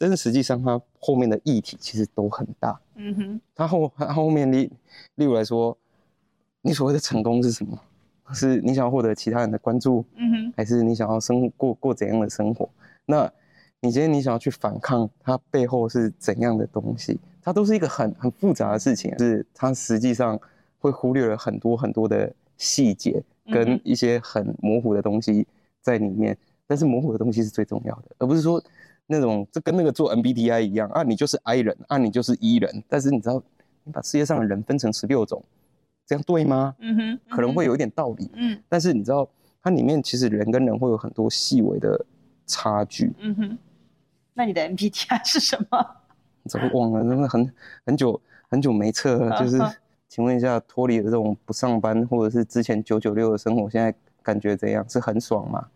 [0.00, 2.80] 但是实际上它后面的议题其实都很大。
[2.94, 4.72] 嗯哼，它后它后面例
[5.16, 5.76] 例如来说，
[6.62, 7.78] 你所谓的成功是什么？
[8.32, 12.66] 是你想要获得其他人的关注，嗯哼，还是你想要生过过怎样的生活？
[13.04, 13.30] 那
[13.80, 17.20] 你今天你想要去反抗它背后是怎样的东西？
[17.42, 20.40] 它都是一个很很复杂的事情，是它实际上
[20.78, 25.46] 会忽略了很多很多的细节嗯跟一些很模糊的东西
[25.82, 26.34] 在里面。
[26.66, 28.62] 但是模糊的东西是最重要的，而不是说
[29.10, 32.82] 那种这跟那个做 MBTI 一样啊，你就是 I 人啊，你就是 E 人。
[32.88, 33.42] 但是你知道，
[33.82, 35.42] 你把世界上的人分成十六种，
[36.06, 36.74] 这样对吗？
[36.78, 39.28] 嗯哼，可能会有一点道理，嗯但是你知道，
[39.60, 42.06] 它里面其实人跟人会有很多细微的
[42.46, 43.58] 差距，嗯哼。
[44.32, 45.86] 那你的 MBTI 是什么？
[46.48, 47.52] 早就忘了，真的很
[47.84, 49.38] 很久很久没测了。
[49.38, 49.58] 就是
[50.08, 53.92] 请问一下，脱离了这种不上班或者是之前九九六的生活，现在
[54.22, 54.84] 感觉怎样？
[54.88, 55.66] 是很爽吗？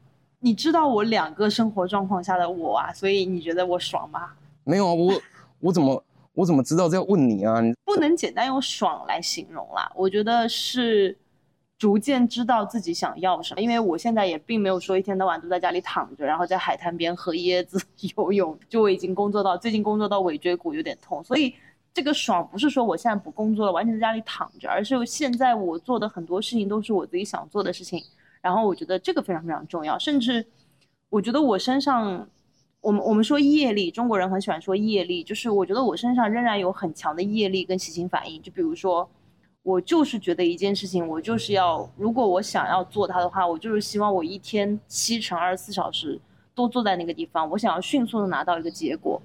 [0.44, 4.30] 你知道我两个生活状况下的我啊，所以你觉得我爽吗？
[4.62, 5.14] 没有啊，我
[5.59, 6.04] 我怎么
[6.35, 7.62] 我怎么知道这要问你啊？
[7.62, 11.16] 你不能简单用爽来形容啦，我觉得是
[11.78, 13.61] 逐渐知道自己想要什么。
[13.62, 17.83] 因为我现在也并没有说一天到晚都在家里躺着，然后在海滩边喝椰子、
[18.14, 21.54] 游泳，就我已经工作到最近工作到尾椎骨有点痛，所以
[21.94, 28.04] 这个爽不是说我现在不工作了，完全在家里躺着，而是现在我做的很多事情都是我自己想做的事情，
[28.44, 30.46] 然后我觉得这个非常非常重要，甚至
[31.09, 32.28] 我觉得我身上。
[32.85, 38.42] 我们我们说业力，中国人很喜欢说业力，就是我觉得我身上仍然有很强的业力跟习性反应。
[38.42, 39.09] 就比如说，
[39.62, 46.20] 我就是觉得一件事情，我就是要，如果我想要做它的话，我就是希望我一天七乘二十四小时
[46.54, 49.18] 都坐在那个地方，我想要迅速的拿到一个结果。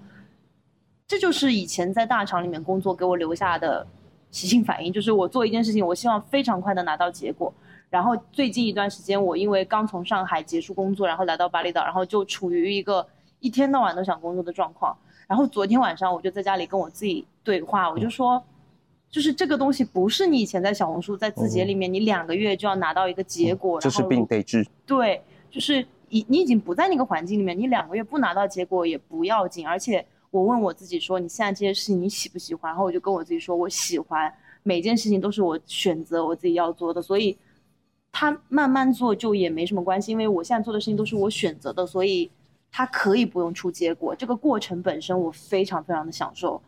[1.06, 3.86] 这就是以前在大厂里面工作给我留下的
[4.32, 7.54] 习性反应，就是我做一件事情，我希望非常快的拿到结果。
[7.90, 13.06] 然后最近一段时间，我因为刚从上海结束工作，然后来到巴厘岛，然后就处于一个
[13.40, 14.96] 一天到晚都想工作的状况。
[15.28, 18.44] 然后昨天晚上我就在家里跟我自己对话，我就说，
[19.10, 24.68] 就是这个东西不是你以前在小红书在字节里面，你两个月就要拿到一个结果，这是病得治。
[24.86, 29.68] 对，就是你你已经不在那个环境里面，你两个月不拿到结果也不要紧。
[29.68, 32.70] 而且我问我自己说，你现在这些事情你喜不喜欢？
[32.70, 37.38] 然后我就跟我自己说，我喜欢，每件事情都是我选择我自己要做的，所以
[38.12, 42.30] 他慢慢做就也没什么关系，因为我现在做的事情都是我选择的，所以
[42.72, 44.16] 他可以不用出结果。
[44.16, 46.62] 这个过程本身我非常非常的享受。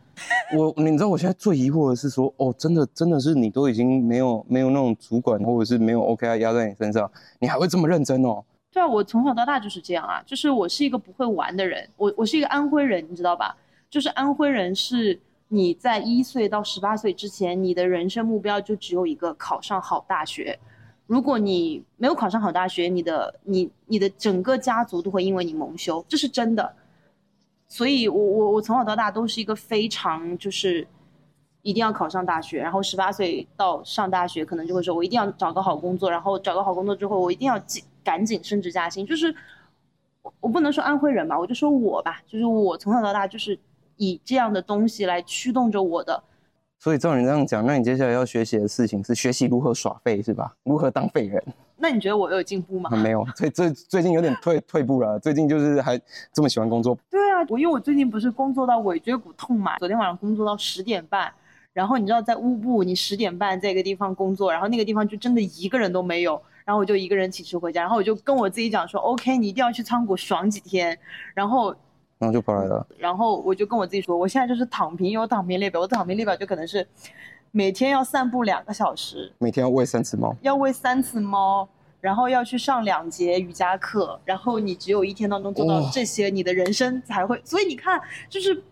[0.56, 8.44] 我你知道我现在最疑惑的是说，哦，真的真的是你都已经没有没有那种主管或者是没有 OKR 压在你身上，你还会这么认真哦？
[8.70, 13.56] 对啊，我从小到大就是这样啊，就是我是一个不会玩的人，我我是一个安徽人，你知道吧？
[13.90, 20.58] 就是安徽人是你在一岁到十八岁之前，你的人生目标就只有一个，考上好大学。
[21.06, 26.74] 如果你没有考上好大学，你的你你的整个家族都会因为你蒙羞，这是真的。
[27.68, 30.86] 所以我我我从小到大都是一个非常就是
[31.62, 39.04] 一定要考上大学，然后十八岁到上大学，可能就会说我一定要找个好工作，然后找个好工作之后，我一定要进赶紧升职加薪。
[39.06, 39.34] 就是
[40.22, 43.58] 我我不能说安徽人吧，我就说我吧，就是我从小到大就是
[43.96, 46.22] 以这样的东西来驱动着我的。
[46.82, 50.52] 所以照你这样讲，那你接下来要学习的事情是学习如何耍废，是吧？
[50.64, 51.40] 如何当废人？
[51.76, 52.90] 那你觉得我有进步吗？
[52.92, 55.16] 啊、没有，最最最近有点退退步了。
[55.16, 55.96] 最近就是还
[56.32, 61.32] 这么喜欢工作，对啊，我因为我最近不是工作到尾椎骨痛嘛，昨天晚上工作到十点半，
[61.72, 70.98] 然后你知道在乌布，你十点半在一个地方工作，然后那个地方就真的一个人都没有，然后我就一个人骑车回家，然后我就跟我自己讲说，OK，你一定要去仓谷爽几天，
[71.32, 71.72] 然后
[72.22, 72.86] 然后就跑来了。
[72.96, 76.86] 然后我就跟我自己说，我现在就是躺平，有躺平列表，我躺平列表就可能是
[77.50, 81.68] 每天要散步两个小时，每天要喂三次猫，要喂三次猫，
[82.00, 87.42] 然后要去上两节瑜伽课，然后你只有一天当中做到这些，你的人生才会。
[87.44, 88.62] 所以你看，就是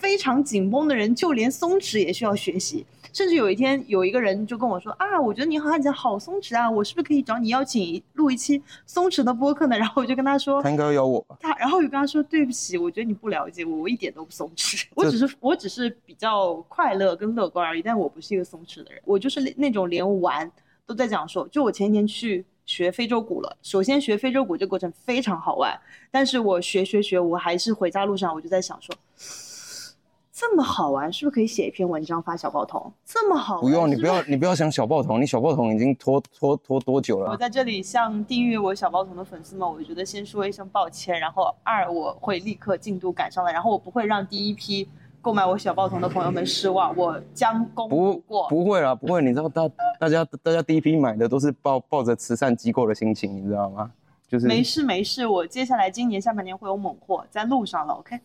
[0.00, 2.86] 非常紧绷的人，就连松弛也需要学习。
[3.12, 9.76] 甚至有一天，有一个人就跟我说啊，我觉得你好像讲好松弛啊，我是不是可以找你邀请录一期松弛的播客呢？
[9.76, 11.36] 然后我就跟他说他，应该要咬我吧？
[11.40, 20.48] 他，然后我就跟他说，对不起，我觉得你不了解我，我一点都不松弛， 我只是我只是比较快乐跟乐观而已，但我不是一个松弛的人，我就是那那种连玩
[20.86, 25.76] 都在讲说，就我前几天去学非洲鼓了，首先学非洲鼓这个过程非常好玩，
[26.12, 28.94] 但是我学学学，我还是回家路上我就在想说，
[30.40, 32.90] 这么好玩，是不是可以写一篇文章发小报童？
[33.04, 37.32] 这么好玩，不用，你不要，你不要想小报童，你小报童已经拖拖拖多久了啊？
[37.32, 44.88] 我在这里向订阅我小报童的粉丝们，我觉得先说一声抱歉，然后二我会立刻进度赶上来，然后我不会让第一批
[45.20, 48.48] 购买我小报童的朋友们失望，我将功补不过。
[48.48, 49.20] 不会啦，不会。
[49.20, 53.90] 你知道大大家大家第一批买的都是抱抱着慈善机构的心情，你知道吗？
[54.26, 58.18] 就是没事没事，我接下来今年下半年会有猛货在路上了，OK？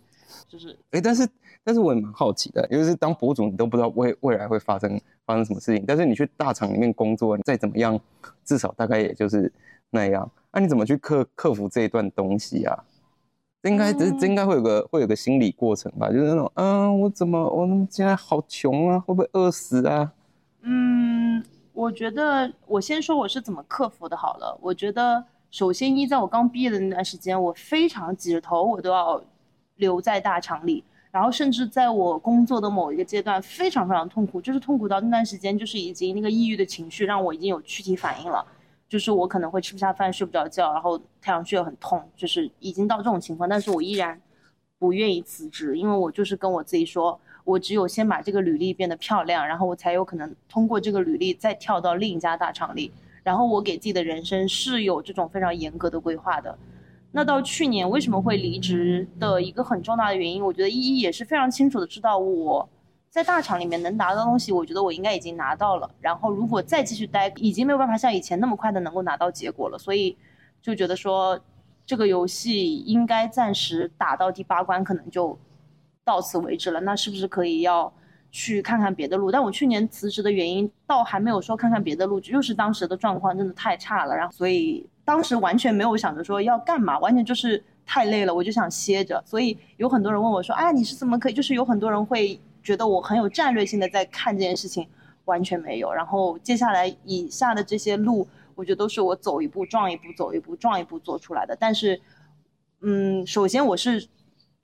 [0.47, 1.27] 就是哎，但是
[1.65, 5.83] 但是我也蛮好奇的，因为是当博主，你都不知道未未来会发生发生什么事情。
[5.87, 7.99] 但是你去大厂里面工作，你再怎么样，
[8.43, 9.51] 至少大概也就是
[9.89, 10.29] 那样。
[10.51, 12.83] 那、你怎么去克克服这一段东西啊？
[13.63, 16.07] 这应该这这应该会有个会有个心理过程吧？
[16.11, 18.99] 就是那种，嗯，我怎么我现在好穷啊？
[18.99, 20.13] 会不会饿死啊？
[20.61, 24.55] 嗯，我觉得我先说我是怎么克服的好了。
[24.61, 29.19] 我觉得首先一，在我刚毕业的那段时间，我非常挤着头，我都要
[29.77, 30.83] 留在大厂里。
[31.15, 38.45] 然后甚至在我工作的某一个阶段，非常非常痛苦，就是痛苦到那段时间，就是已经那个抑郁的情绪让我已经有躯体反应了，
[38.89, 44.21] 就是我可能会吃不下饭、睡不着觉，然后太阳穴很痛，就是已经到这种情况，但是我依然
[44.77, 52.91] 不愿意辞职，因为我就是跟我自己说，我只有先把这个履历变得漂亮，然后我才有可能通过这个履历再跳到另一家大厂里。
[53.23, 56.57] 然后我给自己的人生是有这种非常严格的规划的。
[57.15, 62.67] 那到去年为什么会离职的一个很重大的原因，我觉得依依也是非常清楚的知道我
[63.09, 65.89] 在大厂里面能拿到东西，我觉得我应该已经拿到了。
[66.01, 70.17] 然后如果再继续待，已经没有办法像以前那么快的能够拿到结果了，所以
[70.61, 71.39] 就觉得说
[71.85, 75.39] 这个游戏应该暂时打到第八关，可能就
[76.03, 76.81] 到此为止了。
[76.81, 77.93] 那是不是可以要
[78.35, 79.31] 去看看别的路？
[79.31, 89.23] 但我去年辞职的原因倒还没有说看看别的路，就是当时的状况真的太差了，然后所以当时完全没有想着说要干嘛，完全就是太累了，我就想歇着。
[89.25, 94.85] 所以有很多人问我说：“啊，你是怎么可以？”就是有很多人会觉得我很有战略性的在看这件事情，
[95.23, 95.93] 完全没有。
[95.93, 101.55] 然后接下来以下的这些路，我觉得都是我走一步撞一步，走一步撞一步做出来的。
[101.57, 102.01] 但是，
[102.81, 104.05] 嗯，首先我是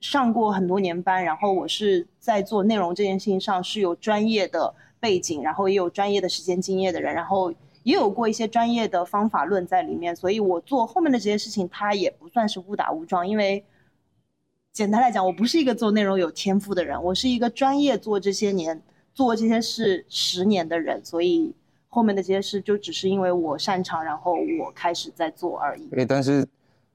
[0.02, 7.50] 上过很多年班，然后我是在做内容这件事情上是有专业的背景，然后也有专业的时间经验的人，然后
[7.84, 13.64] 也有过一些专业的方法论在里面，所以我做后面的这些事情，它也不算是误打误撞，因为
[14.72, 18.82] 简单来讲，我不是一个做内容有天赋的人，我是一个专业做这些年
[19.14, 21.54] 做这些事十年的人，所以
[21.86, 25.88] 后面的这些事就只是因为我擅长，然后我开始在做而已。
[25.96, 26.44] 哎，但是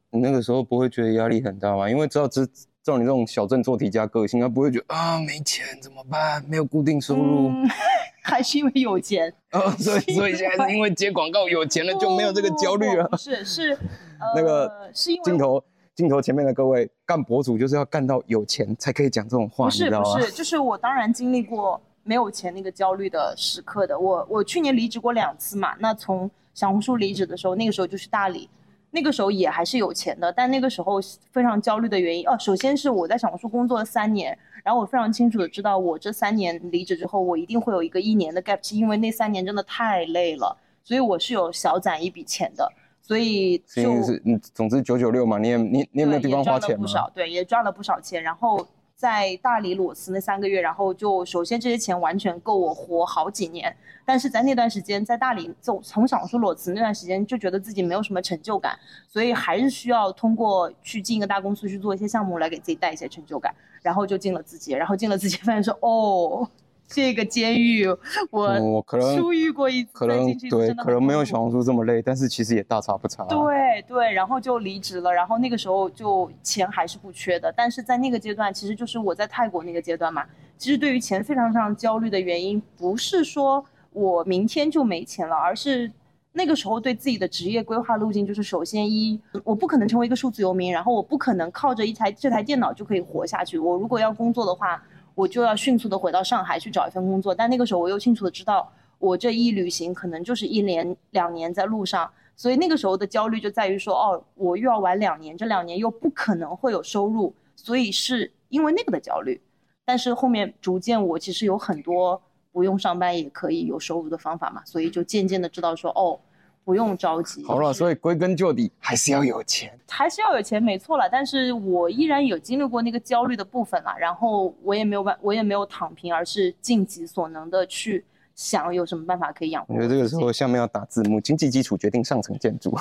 [0.10, 1.90] 你那个时候不会觉得压力很大吗？
[1.90, 2.46] 因为知道知
[2.88, 6.42] 照你这种小镇做题家个性，他不会觉得啊没钱怎么办？
[6.48, 7.68] 没有固定收入，嗯，
[8.24, 9.32] 还是因为有钱。
[9.52, 13.18] 哦，所以 所以现在是因为接广告有钱了就没有这个焦虑了不。
[13.18, 15.62] 是，是呃，那个是因为镜头
[15.96, 19.72] 镜头前面的各位，干博主就是要干到有钱才可以讲这种话，不？
[19.72, 24.00] 是不是，就是我当然经历过没有钱那个焦虑的时刻的。
[24.00, 28.50] 我我去年离职过两次嘛，那从小红书离职的时候，那个时候就是大理，
[28.98, 31.00] 那个时候也还是有钱的，但那个时候
[31.32, 42.68] 非常焦虑的原因，哦，首先是我在小红书工作了三年，然后我非常清楚的知道，我这三年离职之后，我一定会有一个一年的 gap 期，因为那三年真的太累了，所以我是有小攒一笔钱的，
[43.04, 46.82] 所以就是嗯，总之九九六嘛，你也你你也没有地方花钱嘛。
[46.82, 48.24] 不少，对，也赚了不少钱。
[48.24, 53.74] 然后在大理裸辞那三个月，然后就首先这些钱完全够我活好几年。
[54.04, 63.54] 但是在那段时间，在大理从从小红书裸辞那段时间，就觉得自己没有什么成就感，所以还是需要通过去进一个大公司去做一些项目来给自己带一些成就感。
[63.84, 66.50] 然后就进了字节，然后进了字节，发现说哦。
[66.88, 67.86] 这个监狱，
[68.32, 73.28] 我嗯我可能出狱过一次，可能对，可能没有小红书这么累，但是其实也大差不差、啊。
[73.28, 80.26] 对对，然后就离职了，然后那个时候就钱还是不缺的，但是在那个阶段，其实就是我在泰国那个阶段嘛，
[80.58, 85.92] 其实对于钱非常非常焦虑的原因，不是说我明天就没钱了，而是
[86.32, 94.82] 那个时候对自己的职业规划路径就是，首先一，我不可能成为一个数字游民，然后我不可能靠着一台这台电脑就可以活下去，我如果要工作的话，
[95.18, 102.08] 我就要迅速的回到上海去找一份工作，但那个时候我又清楚的知道，我这一旅行可能就是一年两年在路上。
[102.36, 109.42] 所以那个时候的焦虑就在于说，哦，我又要玩两年，这两年又不可能会有收入，所以是因为那个的焦虑。
[109.84, 116.20] 但是后面逐渐我其实有很多不用上班也可以有收入的方法嘛，所以就渐渐的知道说，哦，
[116.68, 117.46] 不用着急。
[117.46, 119.72] 好了，所以归根究底还是要有钱。
[119.88, 121.08] 还是要有钱，没错了。
[121.10, 128.04] 但是我依然有经历过那个焦虑的部分啦，然后我也没有办，我也没有躺平，而是尽己所能的去
[128.36, 132.72] 想有什么办法可以养活我觉得这个时候下面要打字幕，经济基础决定上层建筑。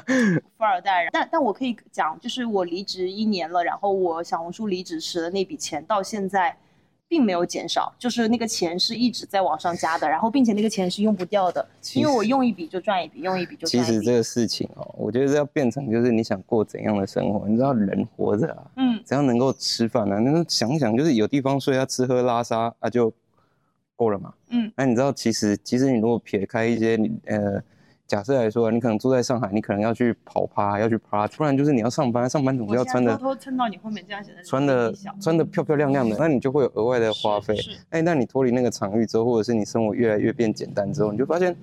[0.58, 6.54] 富二代，但但我可以讲，就是我离职一年了，然后我小红书离职时的那笔钱，到现在
[7.08, 13.96] 并没有减少，就是那个钱是一直在往上加的，然后并且那个钱是用不掉的，其因为我用一笔就赚一笔，用一笔就其赚一笔。
[13.96, 23.12] 实这个事情哦，我觉得要变成就是你想过怎样的生活，你知道人活着啊，嗯，只要能够吃饭啊，那想一想就是有地方睡啊，吃喝拉撒啊就
[23.94, 24.34] 够了嘛。
[24.48, 27.62] 嗯，那你知道其实其实你如果撇开一些你呃。
[28.06, 37.58] 假设来说，你可能住在上海，你可能要去跑趴，要去 party，不然就是你要上班，上班总是要穿的偷偷蹭到你后面这样显得穿的穿的漂漂亮亮的，那你就会有额外的花费。
[37.90, 41.56] 哎，那你脱离那个场域之后，或者是你生活越来越变简单之后，你就发现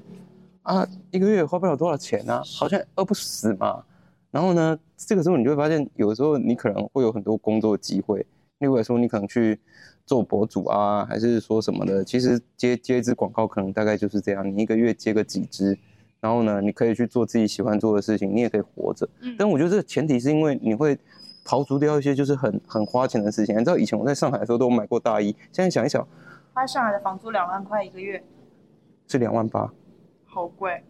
[0.64, 3.82] 啊，一个月花不了多少钱啊，好像饿不死嘛。
[4.30, 8.20] 然后呢，这个时候你就会发现，有的时候你可能会有很多工作机会，
[8.60, 9.58] 例如来说，你可能去
[10.06, 15.78] 做博主啊，还是说什么的，其实接接一支广告，可能大概就是这样，你一个月接个几支。
[16.24, 19.06] 然后呢，你可以去做自己喜欢做的事情，你也可以活着。
[19.20, 20.98] 嗯但我觉得这个前提是因为你会
[21.46, 23.54] 刨除掉一些就是很很花钱的事情。
[23.54, 26.08] 你知道以前我在上海的时候都有买过大衣，现在想一想
[26.56, 28.24] 他上海的房租两万块一个月，
[29.10, 29.70] 是两万八。
[30.24, 30.82] 好贵。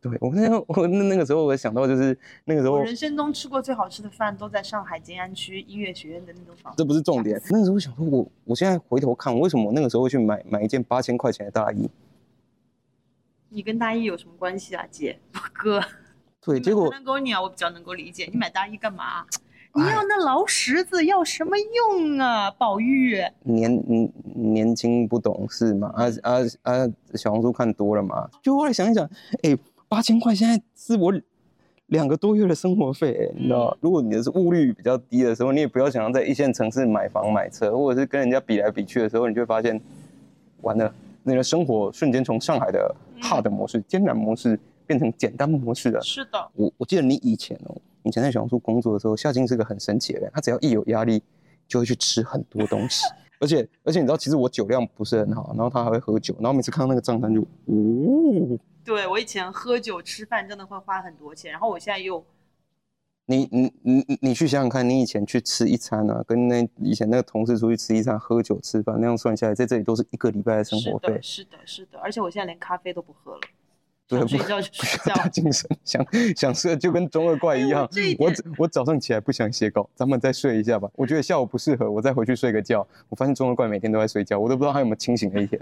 [0.00, 2.16] 对我那个我那那个时候我想到就是
[2.46, 6.72] 那个时候我人生中吃过最好吃的饭都在上海静安区音乐学院的那栋房。
[6.78, 7.38] 这不是重点。
[7.50, 11.90] 那个时候我想说我我现在回头看，为什么我那个时候会去买买一件八千块钱的大衣？
[13.50, 15.18] 你跟大一有什么关系啊，姐？
[15.52, 15.80] 哥，
[16.40, 18.28] 对，结果能够你啊，我比较能够理解。
[18.30, 19.24] 你买大衣干嘛？
[19.74, 23.22] 你要那劳什子要什么用啊，宝玉？
[23.42, 26.88] 年年年轻不懂事嘛，啊啊啊！
[27.14, 29.08] 小红书看多了嘛，就后来想一想，
[29.42, 31.12] 哎，八千块现在是我
[31.86, 39.80] 两个多月的生活费，哎，你知道，如果你的是物率比较低的时候，你也不要想要在一线城市买房买车，或者是跟人家比来比去的时候，你就会发现，
[40.62, 40.92] 完了，
[41.22, 46.00] 你的生活瞬间从上海的 hard 模式、艰难模式变成简单模式了。
[46.00, 51.22] 是的，我我记得你以前哦，以前在小红书工作的时候，夏静是个很神奇的人，他只要一有压力，
[51.66, 53.04] 就会去吃很多东西，
[53.40, 62.24] 而且而且你知道，其实我酒量不是很好，然后他还会喝酒，然后每次看到那个账单就，哦，对我以前喝酒吃饭真的会花很多钱，然后我现在又
[63.30, 73.40] 你你你你你去想想看，你以前去吃一餐啊，跟那以前那个同事出去吃一餐，喝酒吃饭那样算下来，在这里都是一个礼拜的生活费，，是的，是的，而且我现在连咖啡都不喝了，
[74.08, 75.14] 对不觉就睡觉。
[75.14, 80.90] 大精神，想想睡就跟中二怪一样哎我我早上起来不想写稿，咱们再睡一下吧。
[80.94, 82.86] 我觉得下午不适合，我再回去睡个觉。
[83.10, 85.60] 我发现中二怪每天都在睡觉，我都不知道他有没有清醒的一天。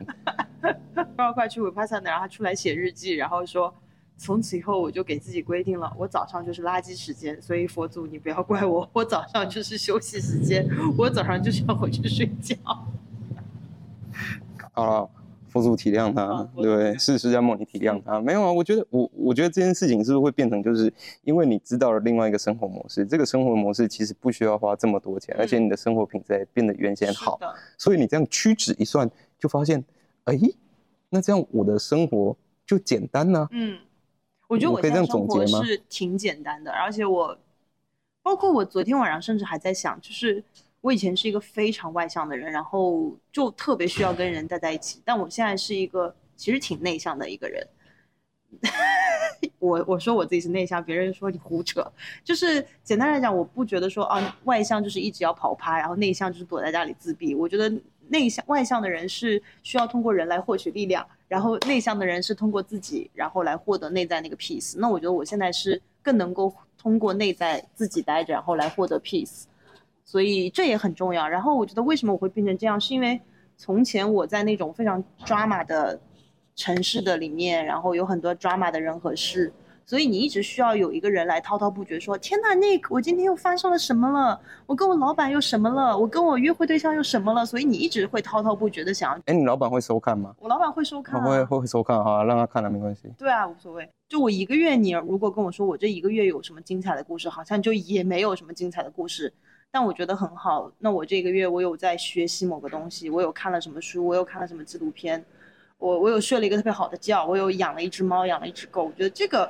[0.95, 3.75] 中二怪去维帕萨的，然后他出来写日记，然后说，
[4.19, 12.57] 从此以后我就给自己规定了，我早上就是垃圾时间，所以佛祖你不要怪我，我早上就是休息时间，我早上就是要回去睡觉。
[14.73, 15.09] 好了，
[15.49, 18.21] 佛祖体谅他啊，对是释迦牟尼体谅他。
[18.21, 20.93] 没有啊，我觉得我我觉得这件事情是不是会变成，就是
[21.23, 27.39] 因为你知道了另外一个生活模式，这个生活模式其实不需要花这么多钱，而且你的生活品质也变得原先好
[27.79, 29.83] 所以你这样屈指一算，就发现，
[30.25, 30.39] 哎，
[31.11, 32.37] 那这样我的生活
[32.67, 33.79] 就简单了、嗯，
[34.49, 37.37] 我觉得我现在生活是挺简单的，而且我，
[38.23, 40.43] 包括我昨天晚上甚至还在想，就是
[40.81, 47.67] 我以前是一个非常外向的人，然后就特别需要跟人待在一起，但我现在是一个其实挺内向的一个人。
[49.59, 51.85] 我我说我自己是内向，别人说你胡扯。
[52.25, 57.35] 就是简单来讲，我不觉得说啊，外向就是一直要跑趴，然后内向就是躲在家里自闭。
[57.35, 57.69] 我觉得
[58.09, 64.77] 内向外向的人是需要通过人来获取力量，然后内向的人是通过自己，然后来获得内在那个 peace。
[64.79, 69.45] 那我觉得我现在是更能够通过内在自己待着，然后来获得 peace。
[70.05, 71.29] 所以这也很重要。
[71.29, 73.21] 然后我觉得为什么我会变成这样，是因为
[73.57, 75.99] 从前我在那种非常 drama 的
[76.55, 79.53] 城市的里面，然后有很多 drama 的人和事，
[79.87, 84.39] 所以你一直需要有一个人来滔滔不绝说：天呐，Nick，我今天又发生了什么了？
[84.67, 85.97] 我跟我老板又什么了？
[85.97, 87.47] 我跟我约会对象又什么了？
[87.47, 89.23] 所以你一直会滔滔不绝的想要。
[89.27, 90.35] 哎，你老板会收看吗？
[90.41, 93.09] 我老板会收看、啊，会会收看，哈啊，让他看了没关系。
[93.17, 93.89] 对啊，无所谓。
[94.09, 99.33] 就我一个月，你如果跟我说我这一个月有什么精彩的故事，好像就也没有什么精彩的故事。
[99.71, 100.69] 但我觉得很好。
[100.81, 105.25] 那我这个月我有在学习某个东西，我有看了什么书，我有看了什么纪录片，
[105.79, 108.85] 我我有睡了一个特别好的觉，我有养了一只猫，养了一只狗。
[108.85, 109.49] 我觉得这个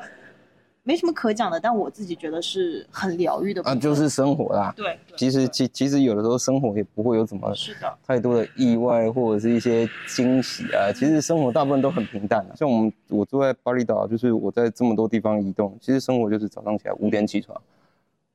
[0.87, 4.73] 没什么可讲的，但我自己觉得是很疗愈的部啊，就是生活啦。
[4.77, 10.93] 对，对其实其其实有的时候生活也不会有怎么是的，太多的意外或者是一些惊喜啊。
[10.95, 17.61] 其实生活大部分都很平淡、啊、像我们我住在巴厘岛，就是我在这么多地方移动，其实生活就是早上起来五点起床，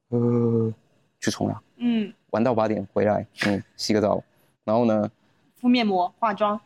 [0.09, 0.73] 呃，
[1.21, 4.21] 去冲凉，嗯，玩到八点回来，嗯，洗个澡，
[4.65, 5.09] 然后呢
[5.55, 6.59] 敷面膜、化妆、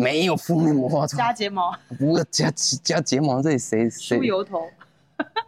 [0.00, 2.50] 没有敷面膜化妆，加睫毛、不是加
[2.82, 4.16] 加睫毛，这里谁谁？
[4.16, 4.68] 梳油头。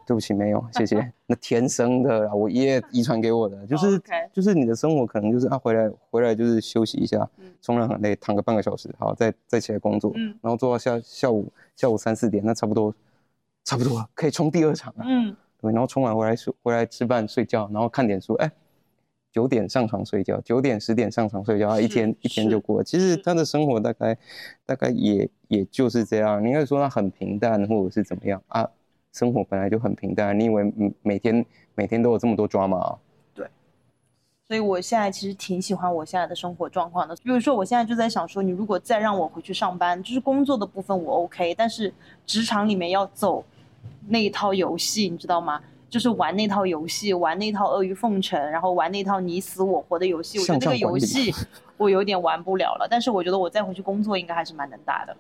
[0.04, 1.12] 对不起，没有，谢谢。
[1.26, 10.36] 那天生的啦，我爷爷遗传给我的，就是就是你的生活可能就是啊，回来回来就是休息一下嗯，冲凉很累，躺个半个小时，好，再再起来工作，嗯。
[10.42, 12.94] 然后做到下下午下午三四点，那差不多
[13.64, 15.04] 差不多了可以冲第二场了。
[15.08, 15.34] 嗯。
[15.58, 18.50] 对，然后冲完回来睡，回来吃饭睡觉，然后看点书，哎，
[19.32, 22.84] 九点上床睡觉，九点十点上床睡觉，啊，一天一天就过了。
[22.84, 24.16] 其实他的生活大概
[24.66, 28.68] 大概也也就是这样，你应该说他很平淡，或者是怎么样啊？
[29.12, 32.98] 生活本来就很平淡，你以为嗯每天每天都有这么多 drama 啊？
[34.48, 37.16] 所以我现在其实挺喜欢我现在的生活状况的。
[37.22, 41.90] 比如说，我现在就在想说，你如果再让我回去上班，就是工作的部分我 OK，但是
[42.26, 43.42] 职场里面要走
[44.08, 45.62] 那一套游戏，你知道吗？
[45.92, 50.38] 就是玩那套游戏，玩那套阿谀奉承，然后玩那套你死我活的游戏。
[50.38, 51.30] 我觉得那个游戏
[51.76, 52.88] 我有点玩不了了。
[52.90, 55.14] 但是我觉得我再回去工作应该还是蛮能打的。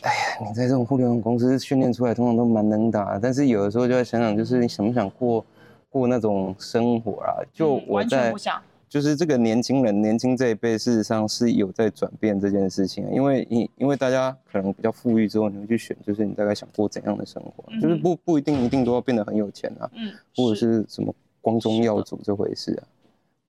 [0.00, 5.44] 哎呀你在这种互联网公司训练出来，通常都蛮能打，但是有的时候就在想想，就是你想不想过
[5.90, 7.36] 过那种生活啊？
[7.52, 8.62] 就我嗯完全在不想。
[8.92, 22.84] 就是这个年轻人，年轻这一辈，事实上是有在转变这件事情，因为因因为大家可能比较富裕之后，你会去选，就是你大概想过怎样的生活，嗯就是不不一定一定都要变得很有钱啊，嗯，或者是什么光宗耀祖这回事啊。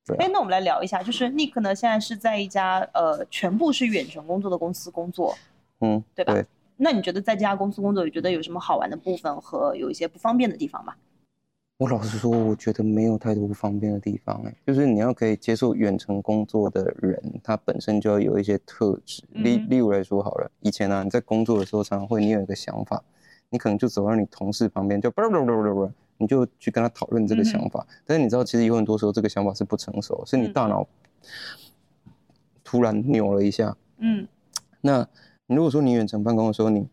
[0.05, 5.35] 对哎啊，，那我们来聊一下，就是 Nick 呢，现在是在一家呃全部是远程工作的公司工作。
[5.81, 6.45] 嗯，对吧对，
[6.77, 10.93] 那你觉得在这家公司工作，你觉得有什么好玩的部分和有一些不方便的地方吗？
[11.77, 19.23] 我老实说，我觉得没有太多不方便的地方、哎，就是你要可以接受远程工作的人，他本身就要有一些特质。
[19.31, 23.03] 例嗯例如来说好了，以前啊，你在工作的时候，常常会你有一个想法，
[23.49, 27.85] 你可能就走到你同事旁边，就不不不不不，你就去跟他讨论这个想法。
[28.05, 30.87] 但是你知道，其实有很多时候这个想法是不成熟，是你嗯大脑
[32.63, 33.75] 突然扭了一下。
[33.97, 34.27] 嗯
[34.79, 35.07] 那
[35.47, 36.87] 你如果说你远程办公的时候，你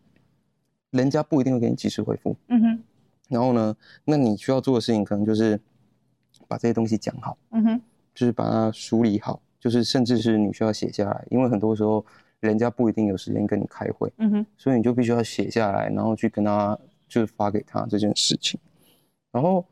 [0.89, 2.35] 人家不一定会给你及时回复。
[2.47, 2.83] 嗯哼
[3.31, 5.59] 然后呢，那你需要做的事情可能就是
[6.47, 7.81] 把这些东西讲好，嗯哼
[8.13, 12.05] 就是把它梳理好，就是甚至是你需要写下来，因为很多时候
[12.41, 16.77] 人家不一定有时间跟你开会，嗯哼所以你就必须要写下来，然后去跟他
[17.07, 18.59] 就是发给他这件事情。
[19.31, 19.65] 然后，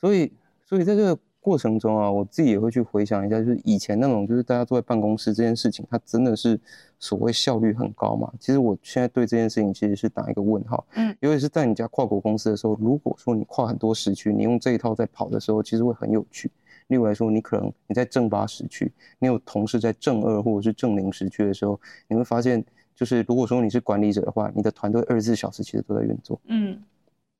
[0.00, 0.32] 所以
[0.64, 6.58] 所以在这个过程中啊，我自己也会去回想一下，就是以前那种就是大家坐在办公室这件事情，它真的是
[7.00, 8.32] 所谓效率很高嘛？
[8.38, 10.86] 其实我现在对这件事情其实是打一个问号。
[10.94, 16.48] 嗯，尤其是在你家跨国公司的时候，如果说你跨很多时区，你用这一套在跑的时候，其实会很有趣。
[16.86, 22.64] 例如来说，你可能你在正八时区，你有同事在正二或者是正零时区的时候，你会发现，
[22.94, 26.38] 就是如果说你是管理者的话，你的团队二十四小时其实都在运作。
[26.46, 26.78] 嗯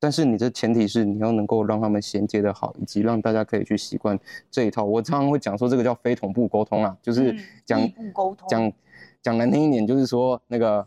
[0.03, 4.19] 但是你的前提是你要能够让他们衔接的好，以及让大家可以去习惯
[4.51, 4.83] 这一套。
[4.83, 7.93] 我常常会讲说这个叫非同步沟通啊，就是嗯讲、
[8.49, 8.73] 讲
[9.23, 10.85] 讲难听一点，就是说那个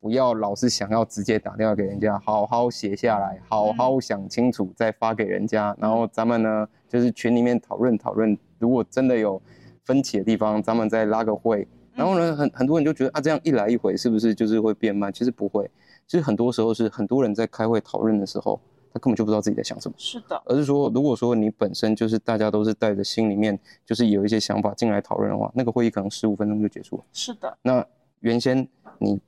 [0.00, 5.72] 不要老是想要直接打电话给人家，好好写下来，好好想清楚再发给人家。
[5.78, 9.40] 然后咱们呢，就是群里面讨论讨论，如果真的有
[9.84, 11.64] 分歧的地方，咱们再拉个会。
[11.94, 15.12] 然后呢，很很多人就觉得啊，这样一来一回是不是就是会变慢？
[15.12, 15.68] 其实不会，
[16.08, 18.58] 其实很多时候是很多人在开会讨论的时候，
[18.92, 19.94] 他根本就不知道自己在想什么。
[19.98, 27.04] 是的，而是说，如果说你本身就是大家都是带着心里面就是有一些想法进来讨论的话，那个会议可能十五分钟就结束了。
[27.12, 27.86] 是的，那
[28.20, 28.66] 原先
[28.98, 29.20] 你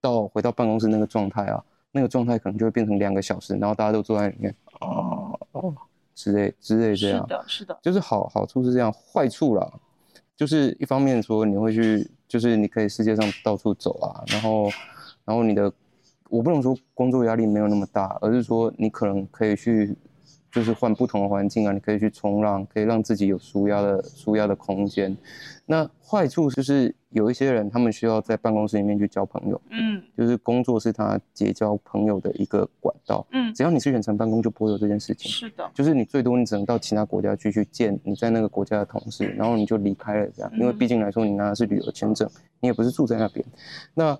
[0.00, 5.74] 到回到办公室那个状态啊，那个状态可能就会变成两个小时，然后大家都坐在里面啊哦
[6.14, 7.22] 之类之类这样。
[7.22, 9.72] 是的，是的，就是好好处是这样，坏处啦，
[10.36, 14.68] 就是一方面说你会去，就是你可以世界上到处走啊，然后
[15.24, 15.72] 然后你的，
[16.30, 19.94] 我不能说工作压力没有那么大，而是说你可能可以去，
[20.50, 25.16] 就是换不同的环境啊，你可以去冲浪，可以让自己有舒压的舒压的空间。
[25.66, 33.26] 那坏处就是有一些人他们需要在办公室里面去交朋友，嗯就是工作是他结交朋友的一个管道。
[33.30, 35.30] 嗯，只要你是远程办公，就不会有这件事情。
[35.30, 42.28] 是的，就是你最多你只能到其他国家去去见你在那个国家的同事，然后你就离开了这样，因为嗯毕竟来说你拿的是旅游签证，
[42.60, 43.44] 你也不是住在那边。
[43.94, 44.18] 那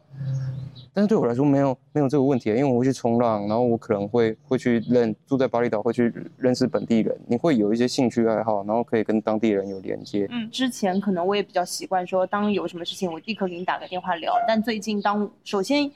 [0.92, 10.28] 但是对我来说没有没有这个问题，因为我会去冲浪，然后我可能会会去认住在巴厘岛，会去认识本地人，你会有一些兴趣爱好，然后可以跟当地人有连接。
[10.30, 14.34] 嗯，之前可能我也比较习惯说，当有什么事情，我立刻给你打个电话聊。
[14.46, 15.90] 但最近当首先，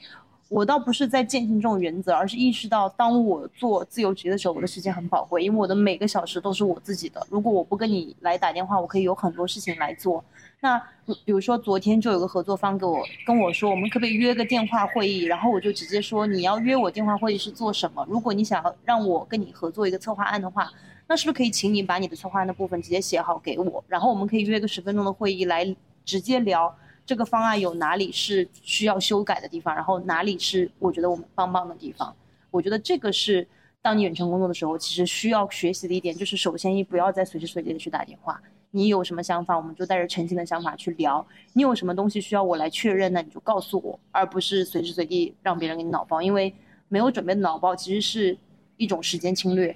[0.47, 7.25] 我倒不是在践行这种原则，而是意识到，当我做自由职业的时候，我的时间很宝贵，因为我的每个小时都是我自己的。
[7.29, 10.23] 如果我不跟你来打电话，我可以有很多事情来做。
[10.61, 10.77] 那
[11.23, 15.23] 比如说昨天就有个合作方给我跟我说，我们可不可以约个电话会议？
[15.23, 18.05] 然后我就直接说，你要约我电话会议是做什么？
[18.09, 20.69] 如果你想要让我跟你合作一个策划案的话，
[21.07, 25.63] 那是不是可以请你把你的策划案的部分直接写好给我，然后我们可以约个十分钟的会议来
[26.09, 32.15] 直接聊这个方案有哪里是需要修改的地方，然后哪里是我觉得我们棒棒的地方，
[32.49, 33.47] 我觉得这个是
[33.79, 38.41] 当你远程工作的时候，其实需要学习的一点，就是首先一不要再随时随地的去打电话。
[38.71, 41.23] 你有什么想法，我们就带着诚心的想法去聊。
[41.53, 46.51] 你有什么东西需要我来确认，那你就告诉我，而不是随时随地让别人给你脑包，因为
[46.87, 48.35] 没有准备的脑包其实是
[48.77, 49.75] 一种时间侵略。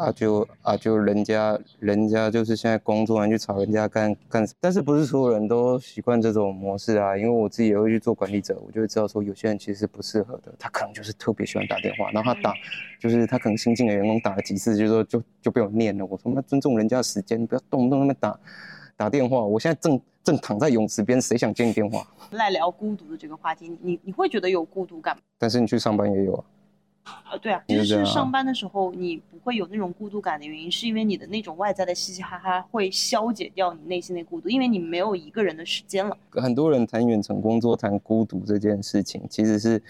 [0.00, 7.14] 啊就啊就人家人家就是现在工作完去吵人家干干，但是不是所有人都习惯这种模式啊？
[7.14, 12.54] 因为我自己也会去做管理者，我就会知道说有些人其实不适合的，他可能就是特别喜欢打电话，然后他打
[12.98, 16.06] 就是他可能新进的员工打了几次，就说就就被我念了。
[16.06, 18.40] 我说那尊重人家的时间，不要动不动那么打
[18.96, 19.44] 打电话。
[19.44, 22.06] 我现在正正躺在泳池边，谁想接你电话？
[22.30, 25.22] 来聊孤独的这个话题，你你会觉得有孤独感吗？
[25.36, 26.44] 但是你去上班也有啊。
[27.24, 36.16] 啊，对啊，其实是上班的时候你不会有那种孤独感的原因，是因为你的那种外在的嘻嘻哈哈会消解掉你内心的孤独，因为你没有一个人的时间了。
[36.30, 39.82] 很多人谈远程工作、谈孤独这件事情，其实是，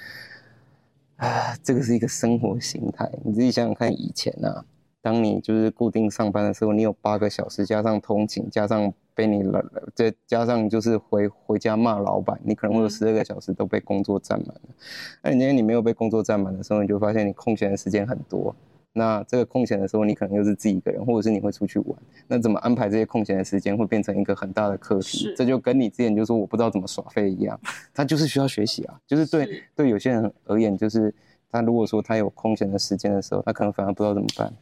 [1.16, 3.10] 啊，这个是一个生活形态。
[3.24, 4.64] 你自己想想看，以前啊，
[5.00, 14.74] 当你就是固定上班的时候，你有八个小时，加上通勤，加上被你了，再加上就是回回家骂老板，你可能会有十二个小时都被工作占满了。
[15.22, 18.54] 那今天你没有被工作占满的时候，你就发现你空闲的时间很多。
[18.92, 21.96] 那这个空闲的时候，你可能又是自己一个人，或者是你会出去玩。
[22.26, 25.32] 那怎么安排这些空闲的时间，会变成一个很大的课题。
[25.36, 27.58] 这就跟你之前就说我不知道怎么耍废一样，
[27.94, 29.00] 他就是需要学习啊。
[29.06, 31.14] 就是对对有些人而言，就是
[31.52, 34.52] 他如果说他有空闲的时间的时候，他可能反而不知道怎么办。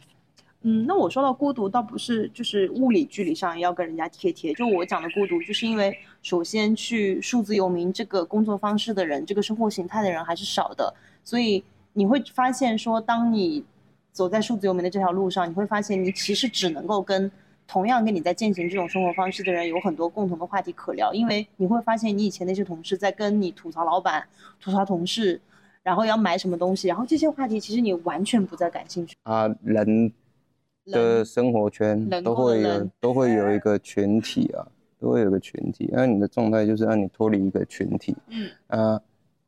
[0.68, 10.92] 嗯，那我说到孤独，倒不是就是物理距离上要跟人家贴贴，就我讲的孤独，就是因为首先去数字游民这个工作方式的人，这个生活形态的人还是少的，
[11.24, 11.64] 所以
[11.94, 13.64] 你会发现说，当你
[14.12, 17.32] 走在数字游民的这条路上，你会发现你其实只能够跟
[17.66, 24.22] 同样跟你在践行这种生活方式的人有很多共同的话题可聊，因为你会发现你以前那些同事在跟你吐槽老板、
[24.60, 25.40] 吐槽同事，
[25.82, 30.12] 然后要买什么东西，然后这些话题其实你完全不再感兴趣啊，人。
[30.90, 34.66] 的生活圈都会有都会有一个群体啊，
[34.98, 35.88] 都会有个群体。
[35.92, 39.00] 那你的状态就是让你脱离一个群体，嗯啊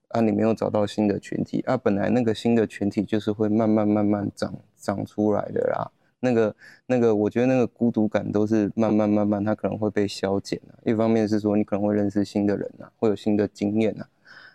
[0.09, 5.91] 啊，你没有找到新的群体啊，本来那个新的群体就是会慢慢慢慢长长出来的啦。
[6.20, 6.55] 那个
[6.86, 10.76] 那个，我觉得那个孤独感都是慢慢慢慢，它可能会被消减啊。
[10.84, 14.05] 一方面是说你可能会认识新的人啊，会有新的经验啊；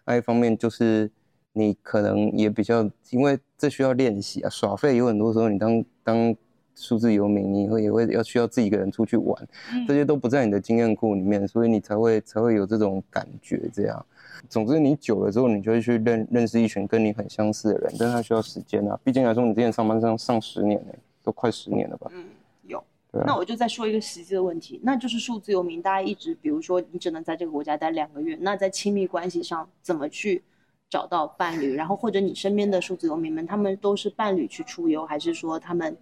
[0.06, 1.10] 另一方面就是
[1.54, 4.50] 你可能也比较，因为这需要练习啊。
[4.50, 6.36] 耍废有很多时候，你当当。
[6.76, 9.48] 数字游民，你会也会要需要自己一个人出去玩，
[9.88, 13.62] 这些都不在你的经验库里面，所以你才会才会有这种感觉。
[13.74, 14.06] 这样，
[14.50, 19.00] 总之你久了之后，你就会去认认识一群跟你很相似的人，但是他需要时间啊。
[19.04, 22.12] 毕竟来说，你之前上班上上十年呢，都快十年了吧？
[22.14, 22.26] 嗯，
[22.68, 22.84] 有。
[23.26, 30.44] 那我就再说一个实际的问题，那就是数字游民，大家一直比如说你只能在这个国家待两个月，那在亲密关系上怎么去
[30.90, 31.74] 找到伴侣？
[31.74, 35.96] 然后或者你身边的数字游民们，他们都是伴侣去出游，还是说他们？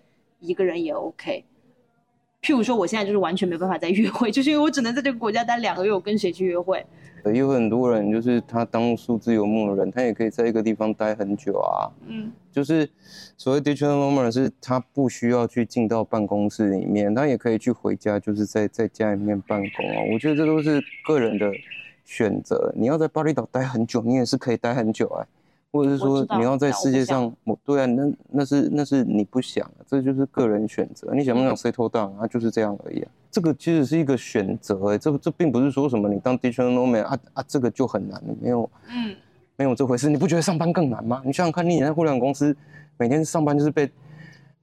[0.43, 1.43] 一个人也 OK，
[2.41, 6.85] 譬如说我现在就是完全没办法再约会， 就是因为我只能在这个国家待两个月，我跟谁去约会？
[7.33, 11.87] 有很多人就是他当数字游牧的人，他也可以在一个地方待很久啊。
[12.05, 12.89] 嗯，就是
[13.37, 20.03] 所谓 digital nomad 是他不需要去进到办公室里面，他也可以去回家，就是在在家里面办公啊。
[20.11, 21.49] 我觉得这都是个人的
[22.03, 22.73] 选择。
[22.75, 25.25] 你要在巴厘岛待很久，你也是可以待很久哎。
[25.73, 31.11] 或者是说你要在世界上，我对啊，那那是那是你不想，这就是个人选择。
[31.15, 32.27] 你想不想 settle down 啊？
[32.27, 33.09] 就是这样而已啊。
[33.31, 39.15] 这个其实是一个选择，哎，这这并不是说什么你当 digital nomad 啊啊，这个就很难，没有，嗯，
[39.55, 40.11] 没有这回事。
[40.11, 41.23] 你不觉得上班更难吗？
[41.25, 42.55] 你想想看，你在互联网公司，
[42.99, 43.89] 每天上班就是被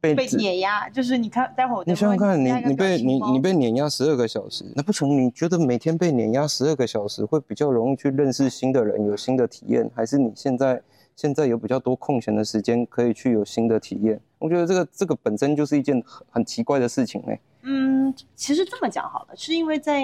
[0.01, 5.11] 被被碾压，就是你看，待会儿你想想看，你你被你你被碾压十二个小时，那不成？
[5.11, 10.81] 你觉得每天被碾压十二个小时会比较容易去认识新的人，有新的体验，还是你现在？
[11.21, 14.18] 现在有比较多空闲的时间，可以去有新的体验。
[14.39, 17.39] 我觉得这个这个本身就是一件很很奇怪的事情嘞。
[17.61, 20.03] 嗯，其实这么讲好了，是因为在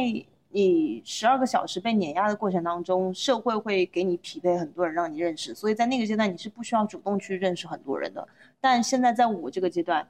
[0.51, 8.29] 你十二个小时被碾压的过程当中，社会会给你匹配很多人让你认识，所以在那个阶段你是不需要主动去认识很多人的。
[8.61, 10.07] 但现在在我这个阶段，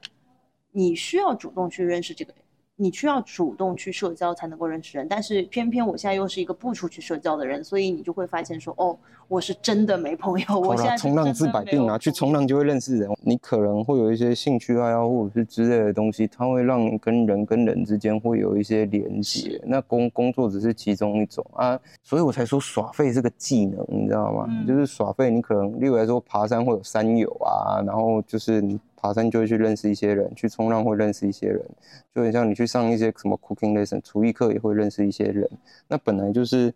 [0.73, 2.43] 你需要主动去认识这个人。
[2.79, 8.95] 你需要主动去社交才能够认识人，但是偏偏我现在又是一个不出去社交的人，所以你就会发现说，哦，
[9.27, 10.59] 我是真的没朋友。
[10.59, 13.09] 我现在冲浪治百病啊，去冲浪就会认识人。
[13.23, 19.59] 你可能会有一些兴趣爱好或者是之类的东西，它会让跟人跟人之间会有一些连接。
[19.65, 24.47] 那工工作只是其中一种啊，所以我才说耍废是个技能，你知道吗？
[24.67, 31.63] 就是耍废，你可能例如来说爬山会有山友啊，然后就是你爬山就会去认识一些人，去冲浪会认识一些人，
[32.13, 35.47] 就很像你去上一些什么 cooking lesson 厨艺课也会认识一些人。
[35.87, 36.73] 那本来就是，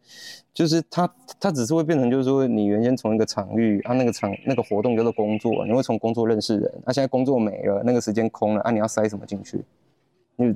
[0.53, 9.63] 就是它它只是会变成就是说你原先从一个场域啊那个场那个活动叫做工作，你会从工作认识人，那、现在工作没了，那个时间空了啊你要塞什么进去？
[10.35, 10.55] 你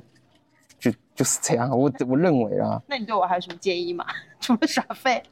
[0.78, 4.04] 就就是这样，我我认为啊，那你对我还有什么建议吗？
[4.40, 5.22] 除了耍废，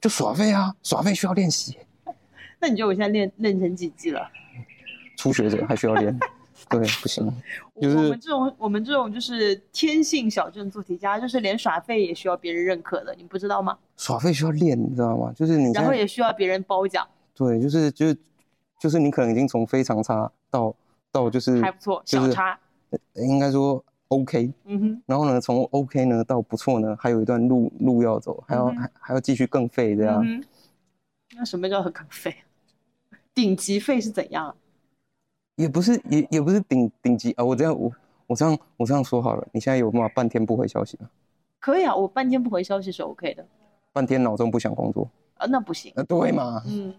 [0.00, 1.76] 就耍废啊，耍废需要练习。
[2.60, 4.30] 那你觉得我现在练练成几级了？
[5.22, 6.18] 初学者还需要练，
[6.68, 7.24] 对，不行，
[7.80, 13.78] 就我们这种我们这种就是天性小镇做题家，就是连耍废也需要别人认可的，你不知道吗？
[13.96, 15.32] 耍废需要练，你知道吗？
[15.36, 17.06] 就是你然后也需要别人褒奖，
[17.36, 18.16] 对，就是就是
[18.80, 20.74] 就是你可能已经从非常差到
[21.12, 22.58] 到就是还不错，就是小差。
[23.14, 30.20] 应该说 OK，嗯哼，然后呢从 OK 呢到不错呢，还有一段路路要走，还要、嗯还还要继续更废这样。
[30.26, 30.42] 嗯，
[31.36, 32.34] 那什么叫很废？
[33.34, 34.54] 顶级废是怎样？
[35.62, 37.88] 也不是也也不是顶顶级啊，我这样我
[38.26, 41.08] 我这样我这样说好了，你现在有办法半天不回消息吗？
[41.60, 43.46] 可以啊，我半天不回消息是 OK 的。
[43.92, 45.92] 半天脑中不想工作，啊，那不行。
[45.94, 46.60] 啊，对嘛？
[46.66, 46.92] 嗯，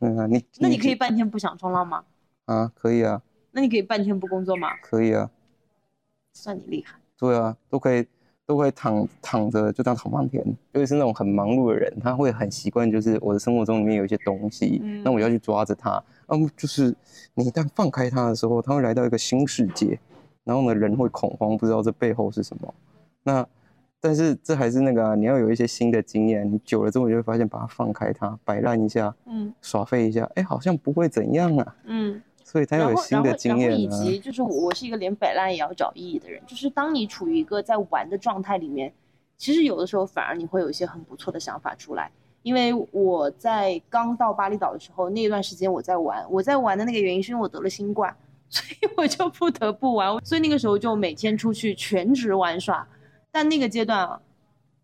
[0.00, 2.04] 嗯啊，你那你可以半天不想冲浪吗？
[2.46, 3.22] 啊，可以啊，
[3.52, 4.68] 那你可以半天不工作吗？
[4.82, 5.30] 可以啊，
[6.32, 6.98] 算你厉害。
[7.16, 8.04] 对啊，都可以
[8.44, 10.44] 都可以躺躺着就这样躺半天。
[10.72, 16.02] 尤其是那种很忙碌的人，他会很习惯，就是我的生活中里面有一些东西，嗯那我要去抓着它。
[16.28, 16.94] 嗯，就是
[17.34, 19.98] 你一旦放开它的时候，它会来到一个新世界，
[20.44, 22.74] 然后呢，人会恐慌，不知道这背后是什么。
[23.22, 23.46] 那
[24.00, 31.76] 但是这还是那个、啊，你要有一些新的经验，你久了之后，你就会发现，把它放开它，摆烂一下，嗯耍废一下，哎，好像不会怎样啊。
[31.84, 32.22] 嗯。
[32.46, 34.04] 所以他有新的经验啊。
[34.04, 38.92] 及就是我我是一个连摆烂也要找意义的人，就是当你处于一个在玩的状态里面，
[39.38, 42.12] 其实有的时候反而你会有一些很不错的想法出来。
[42.44, 48.14] 因为我在刚到巴厘岛的时候，那段时间我在玩，我在玩的那个原因是因为我得了新冠，
[48.50, 52.86] 所以我就不得不玩，所以那个时候就每天出去全职玩耍。
[53.32, 54.20] 但那个阶段啊，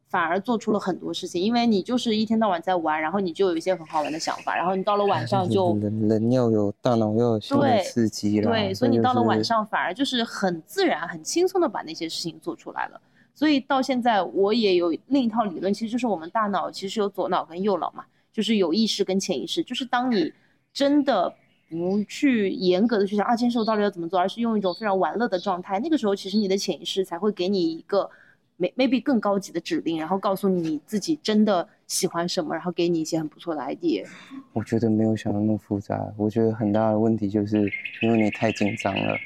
[0.08, 8.50] 反而做出了很多事情，因为你就是一天到晚在玩，然后你就有一些很好玩的想法，然后你到了晚上就 人人要有大脑要有新的对刺激了。
[8.50, 13.00] 对，所以你到了晚上反而就是很自然、很轻松的把那些事情做出来了。
[13.34, 19.62] 所以到现在我也有另一套理论，其实就是我们大脑其实有左脑跟右脑嘛，就是有意识跟潜意识。
[19.62, 20.32] 就是当你
[20.72, 21.32] 真的
[21.68, 28.10] 不去严格的去想啊，这件事到底要怎么做，而是用一种非常玩乐的状态，那个时候其实你的潜意识才会给你一个
[28.58, 34.04] maybe 更高级的指令，然后告诉你你自己真的喜欢什么，然后给你一些很不错的 idea。
[34.52, 36.12] 我觉得没有想的那么复杂。
[36.18, 37.70] 我觉得很大的问题就是
[38.02, 39.16] 因为你太紧张了，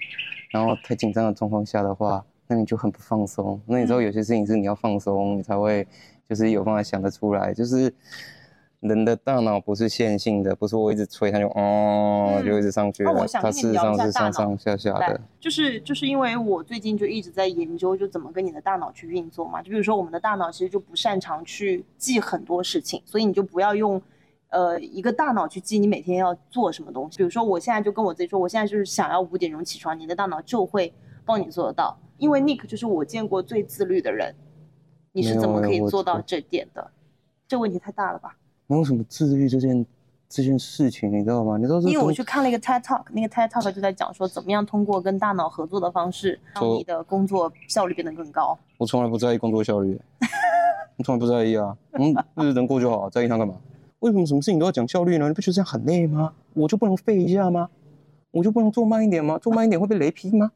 [0.51, 3.61] 然后太紧张的状况下的话，那你就很不放松。
[3.67, 5.87] 那你知道嗯有些事情是你要放松，你才会
[6.29, 7.53] 就是有办法想得出来。
[7.55, 7.93] 就是
[8.81, 19.63] 人的大脑不是线性的，不是我一直吹它就哦、嗯就一直上去了，哦我想它事实跟你聊一上是上上下下的。，就是就是因为我最近就一直在研究，就怎么跟你的大脑去运作嘛。
[19.63, 24.01] 就比如说我们的大脑其实就不擅长去记很多事情，所以你就不要用，
[24.51, 27.17] 呃，一个大脑去记你每天要做什么东西。
[27.17, 30.93] 比如说我现在就跟我自己说，我现在就是想要五点钟起床，你的大脑就会
[31.25, 31.97] 帮你做得到。
[32.25, 34.35] 因为 Nick 就是我见过最自律的人，
[35.13, 36.91] 你是怎么可以做到这点的？
[37.47, 38.35] 这问题太大了吧？
[38.67, 39.85] 没有什么自律这件
[40.27, 41.59] 这件事情，你知道吗？
[41.59, 48.59] 你知道这因为我去看了一个 TED Talk，那个 TED Talk 就在讲说，怎么样通过跟大脑合作的方式，让你的工作效率变得更高。
[48.79, 50.01] 我从来不在意工作效率，
[50.97, 51.77] 我从来不在意啊。
[51.93, 53.55] 嗯，日子能过就好，在意它干嘛？
[53.99, 55.29] 为什么什么事情都要讲效率呢？
[55.29, 56.33] 你不觉得这样很累吗？
[56.55, 57.69] 我就不能废一下吗？
[58.31, 59.37] 我就不能做慢一点吗？
[59.37, 60.51] 做慢一点会被雷劈吗？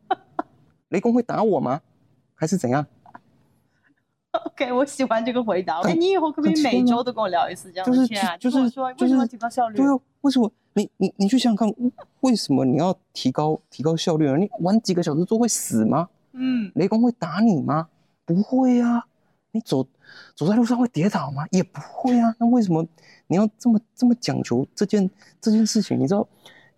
[0.88, 1.80] 雷公会打我吗？
[2.34, 2.86] 还是怎样
[4.30, 5.80] ？OK，我喜欢这个回答。
[5.82, 8.36] 很哎，你以后可不可以每周都跟我聊一次这样就是的天啊？
[8.36, 9.76] 就是说就是为什么要提高效率？
[9.76, 14.36] 对啊，为什么你你你去想想看，为什么你要提高提高效率呢？
[14.36, 16.08] 你玩几个小时之后会死吗？
[16.32, 17.88] 嗯，雷公会打你吗？
[18.24, 19.04] 不会啊。
[19.50, 19.82] 你走
[20.36, 21.44] 走在路上会跌倒吗？
[21.50, 22.32] 也不会啊。
[22.38, 22.86] 那为什么
[23.26, 25.10] 你要这么这么讲求这件
[25.40, 25.98] 这件事情？
[25.98, 26.28] 你知道，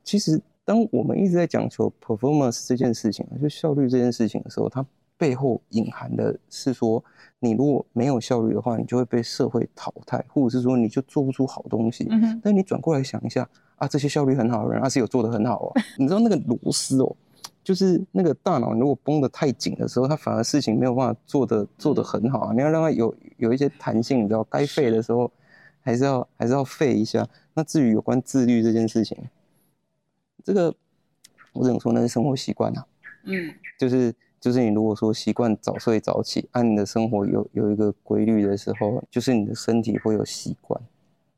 [0.05, 0.41] 其实
[0.71, 4.87] 当我们一直在讲求 performance 这件事情啊，就效率这件事情的时候，它
[5.19, 7.03] 背后隐含的是说，
[7.41, 12.07] 你如果没有效率的话，你就会被社会淘汰，或者是说你就做不出好东西。
[12.09, 13.45] 嗯哼，但你转过来想一下
[13.79, 15.73] 啊，这些效率很好的人，他、是有做得很好哦。
[15.99, 17.17] 你知道那个螺丝哦，
[17.65, 22.53] 就是那个大脑如果绷得太紧的时候，它反而事情没有办法做得做得很好啊。
[22.55, 25.29] 你要让它有有一些弹性，你知道，该废的时候
[25.81, 27.27] 还是要还是要废一下。
[27.55, 29.19] 那至于有关自律这件事情，
[30.51, 30.75] 这个
[31.53, 32.85] 我只能说那是生活习惯啊，
[33.23, 40.81] 嗯就是就是你如果说习惯早睡早起，按、你的生活有有一个规律的时候，就是你的身体会有习惯，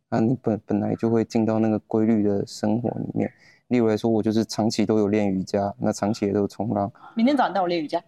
[0.09, 3.31] 啊，你本本来就会进到那个规律的生活里面。
[3.69, 8.03] 例如来说，我就是长期都有练瑜伽，那长期也都有冲浪，明天早上带我练瑜伽。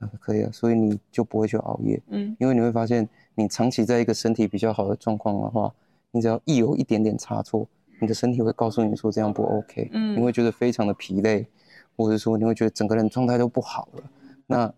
[0.00, 5.72] 嗯，可以啊，所以你就不会去熬夜，嗯因为你会发现，你长期在一个身体比较好的状况的话，
[6.10, 7.68] 你只要一有一点点差错，
[8.00, 11.46] 你的身体会告诉你说这样不 OK，嗯你会觉得非常的疲累，
[11.96, 14.02] 或者说你会觉得整个人状态都不好了。
[14.46, 14.72] 那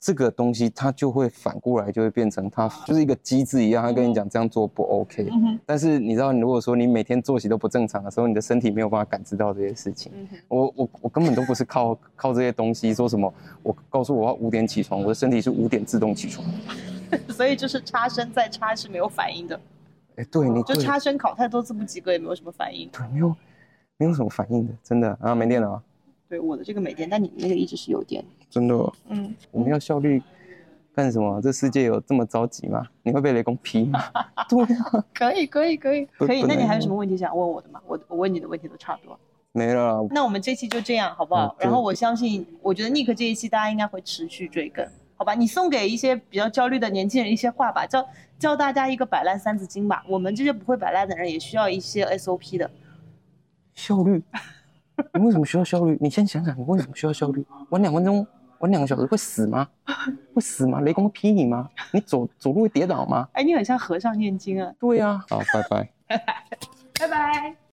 [0.00, 5.28] 这个东西它就会反过来，就会变成它就是一个机制一样，它跟你讲这样做不 OK。
[5.30, 10.10] 嗯但是你知道，你如果说你每天作息都不正常的时候，你的身体没有办法感知到这些事情。
[10.16, 13.32] 嗯哼我我我根本都不是靠靠这些东西，说什么
[13.62, 16.44] 我告诉我要五点起床，我的身体是五点自动起床。
[17.30, 19.60] 所以就是插身再插是没有反应的，
[20.16, 22.88] 哎，对，你对就差生考太多次不及格也没有什么反应。
[22.90, 23.34] 对没有
[23.96, 25.82] 没有什么反应的，真的啊，没电了啊，
[26.28, 28.24] 对我的这个没电，但你那个一直是有电。
[28.50, 28.92] 真的哦。
[29.08, 30.22] 嗯，我们要效率
[30.94, 31.40] 干什么？
[31.40, 32.86] 这世界有这么着急吗？
[33.02, 34.02] 你会被雷公劈吗？
[34.48, 36.42] 对啊， 可以可以可以可以。
[36.42, 37.80] 那你还有什么问题想问我的吗？
[37.86, 39.18] 我我问你的问题都差不多。
[39.52, 40.06] 没了。
[40.10, 41.64] 那我们这期就这样好不好嗯？
[41.64, 44.86] 然后我相信，我觉得 Nick 这一期大家应该会持续追更，
[45.16, 45.34] 好吧？
[45.34, 48.02] 你送给一些比较焦虑的年轻人一些话吧，教
[48.42, 50.02] 教大家一个摆烂三字经吧。
[50.08, 52.68] 我们这些不会摆烂的人也需要一些 SOP 的。
[53.72, 54.20] 效率，
[55.14, 55.96] 你为什么需要效率？
[56.00, 57.46] 你先想想，你为什么需要效率？
[57.70, 58.26] 玩两分钟，
[58.58, 59.68] 玩两个小时会死吗？
[60.34, 60.80] 会死吗？
[60.80, 61.70] 雷公劈你吗？
[61.92, 63.28] 你走走路会跌倒吗？
[63.34, 64.74] 哎，你很像和尚念经啊。
[64.80, 65.88] 对呀、好，拜拜。
[66.98, 67.62] 拜拜。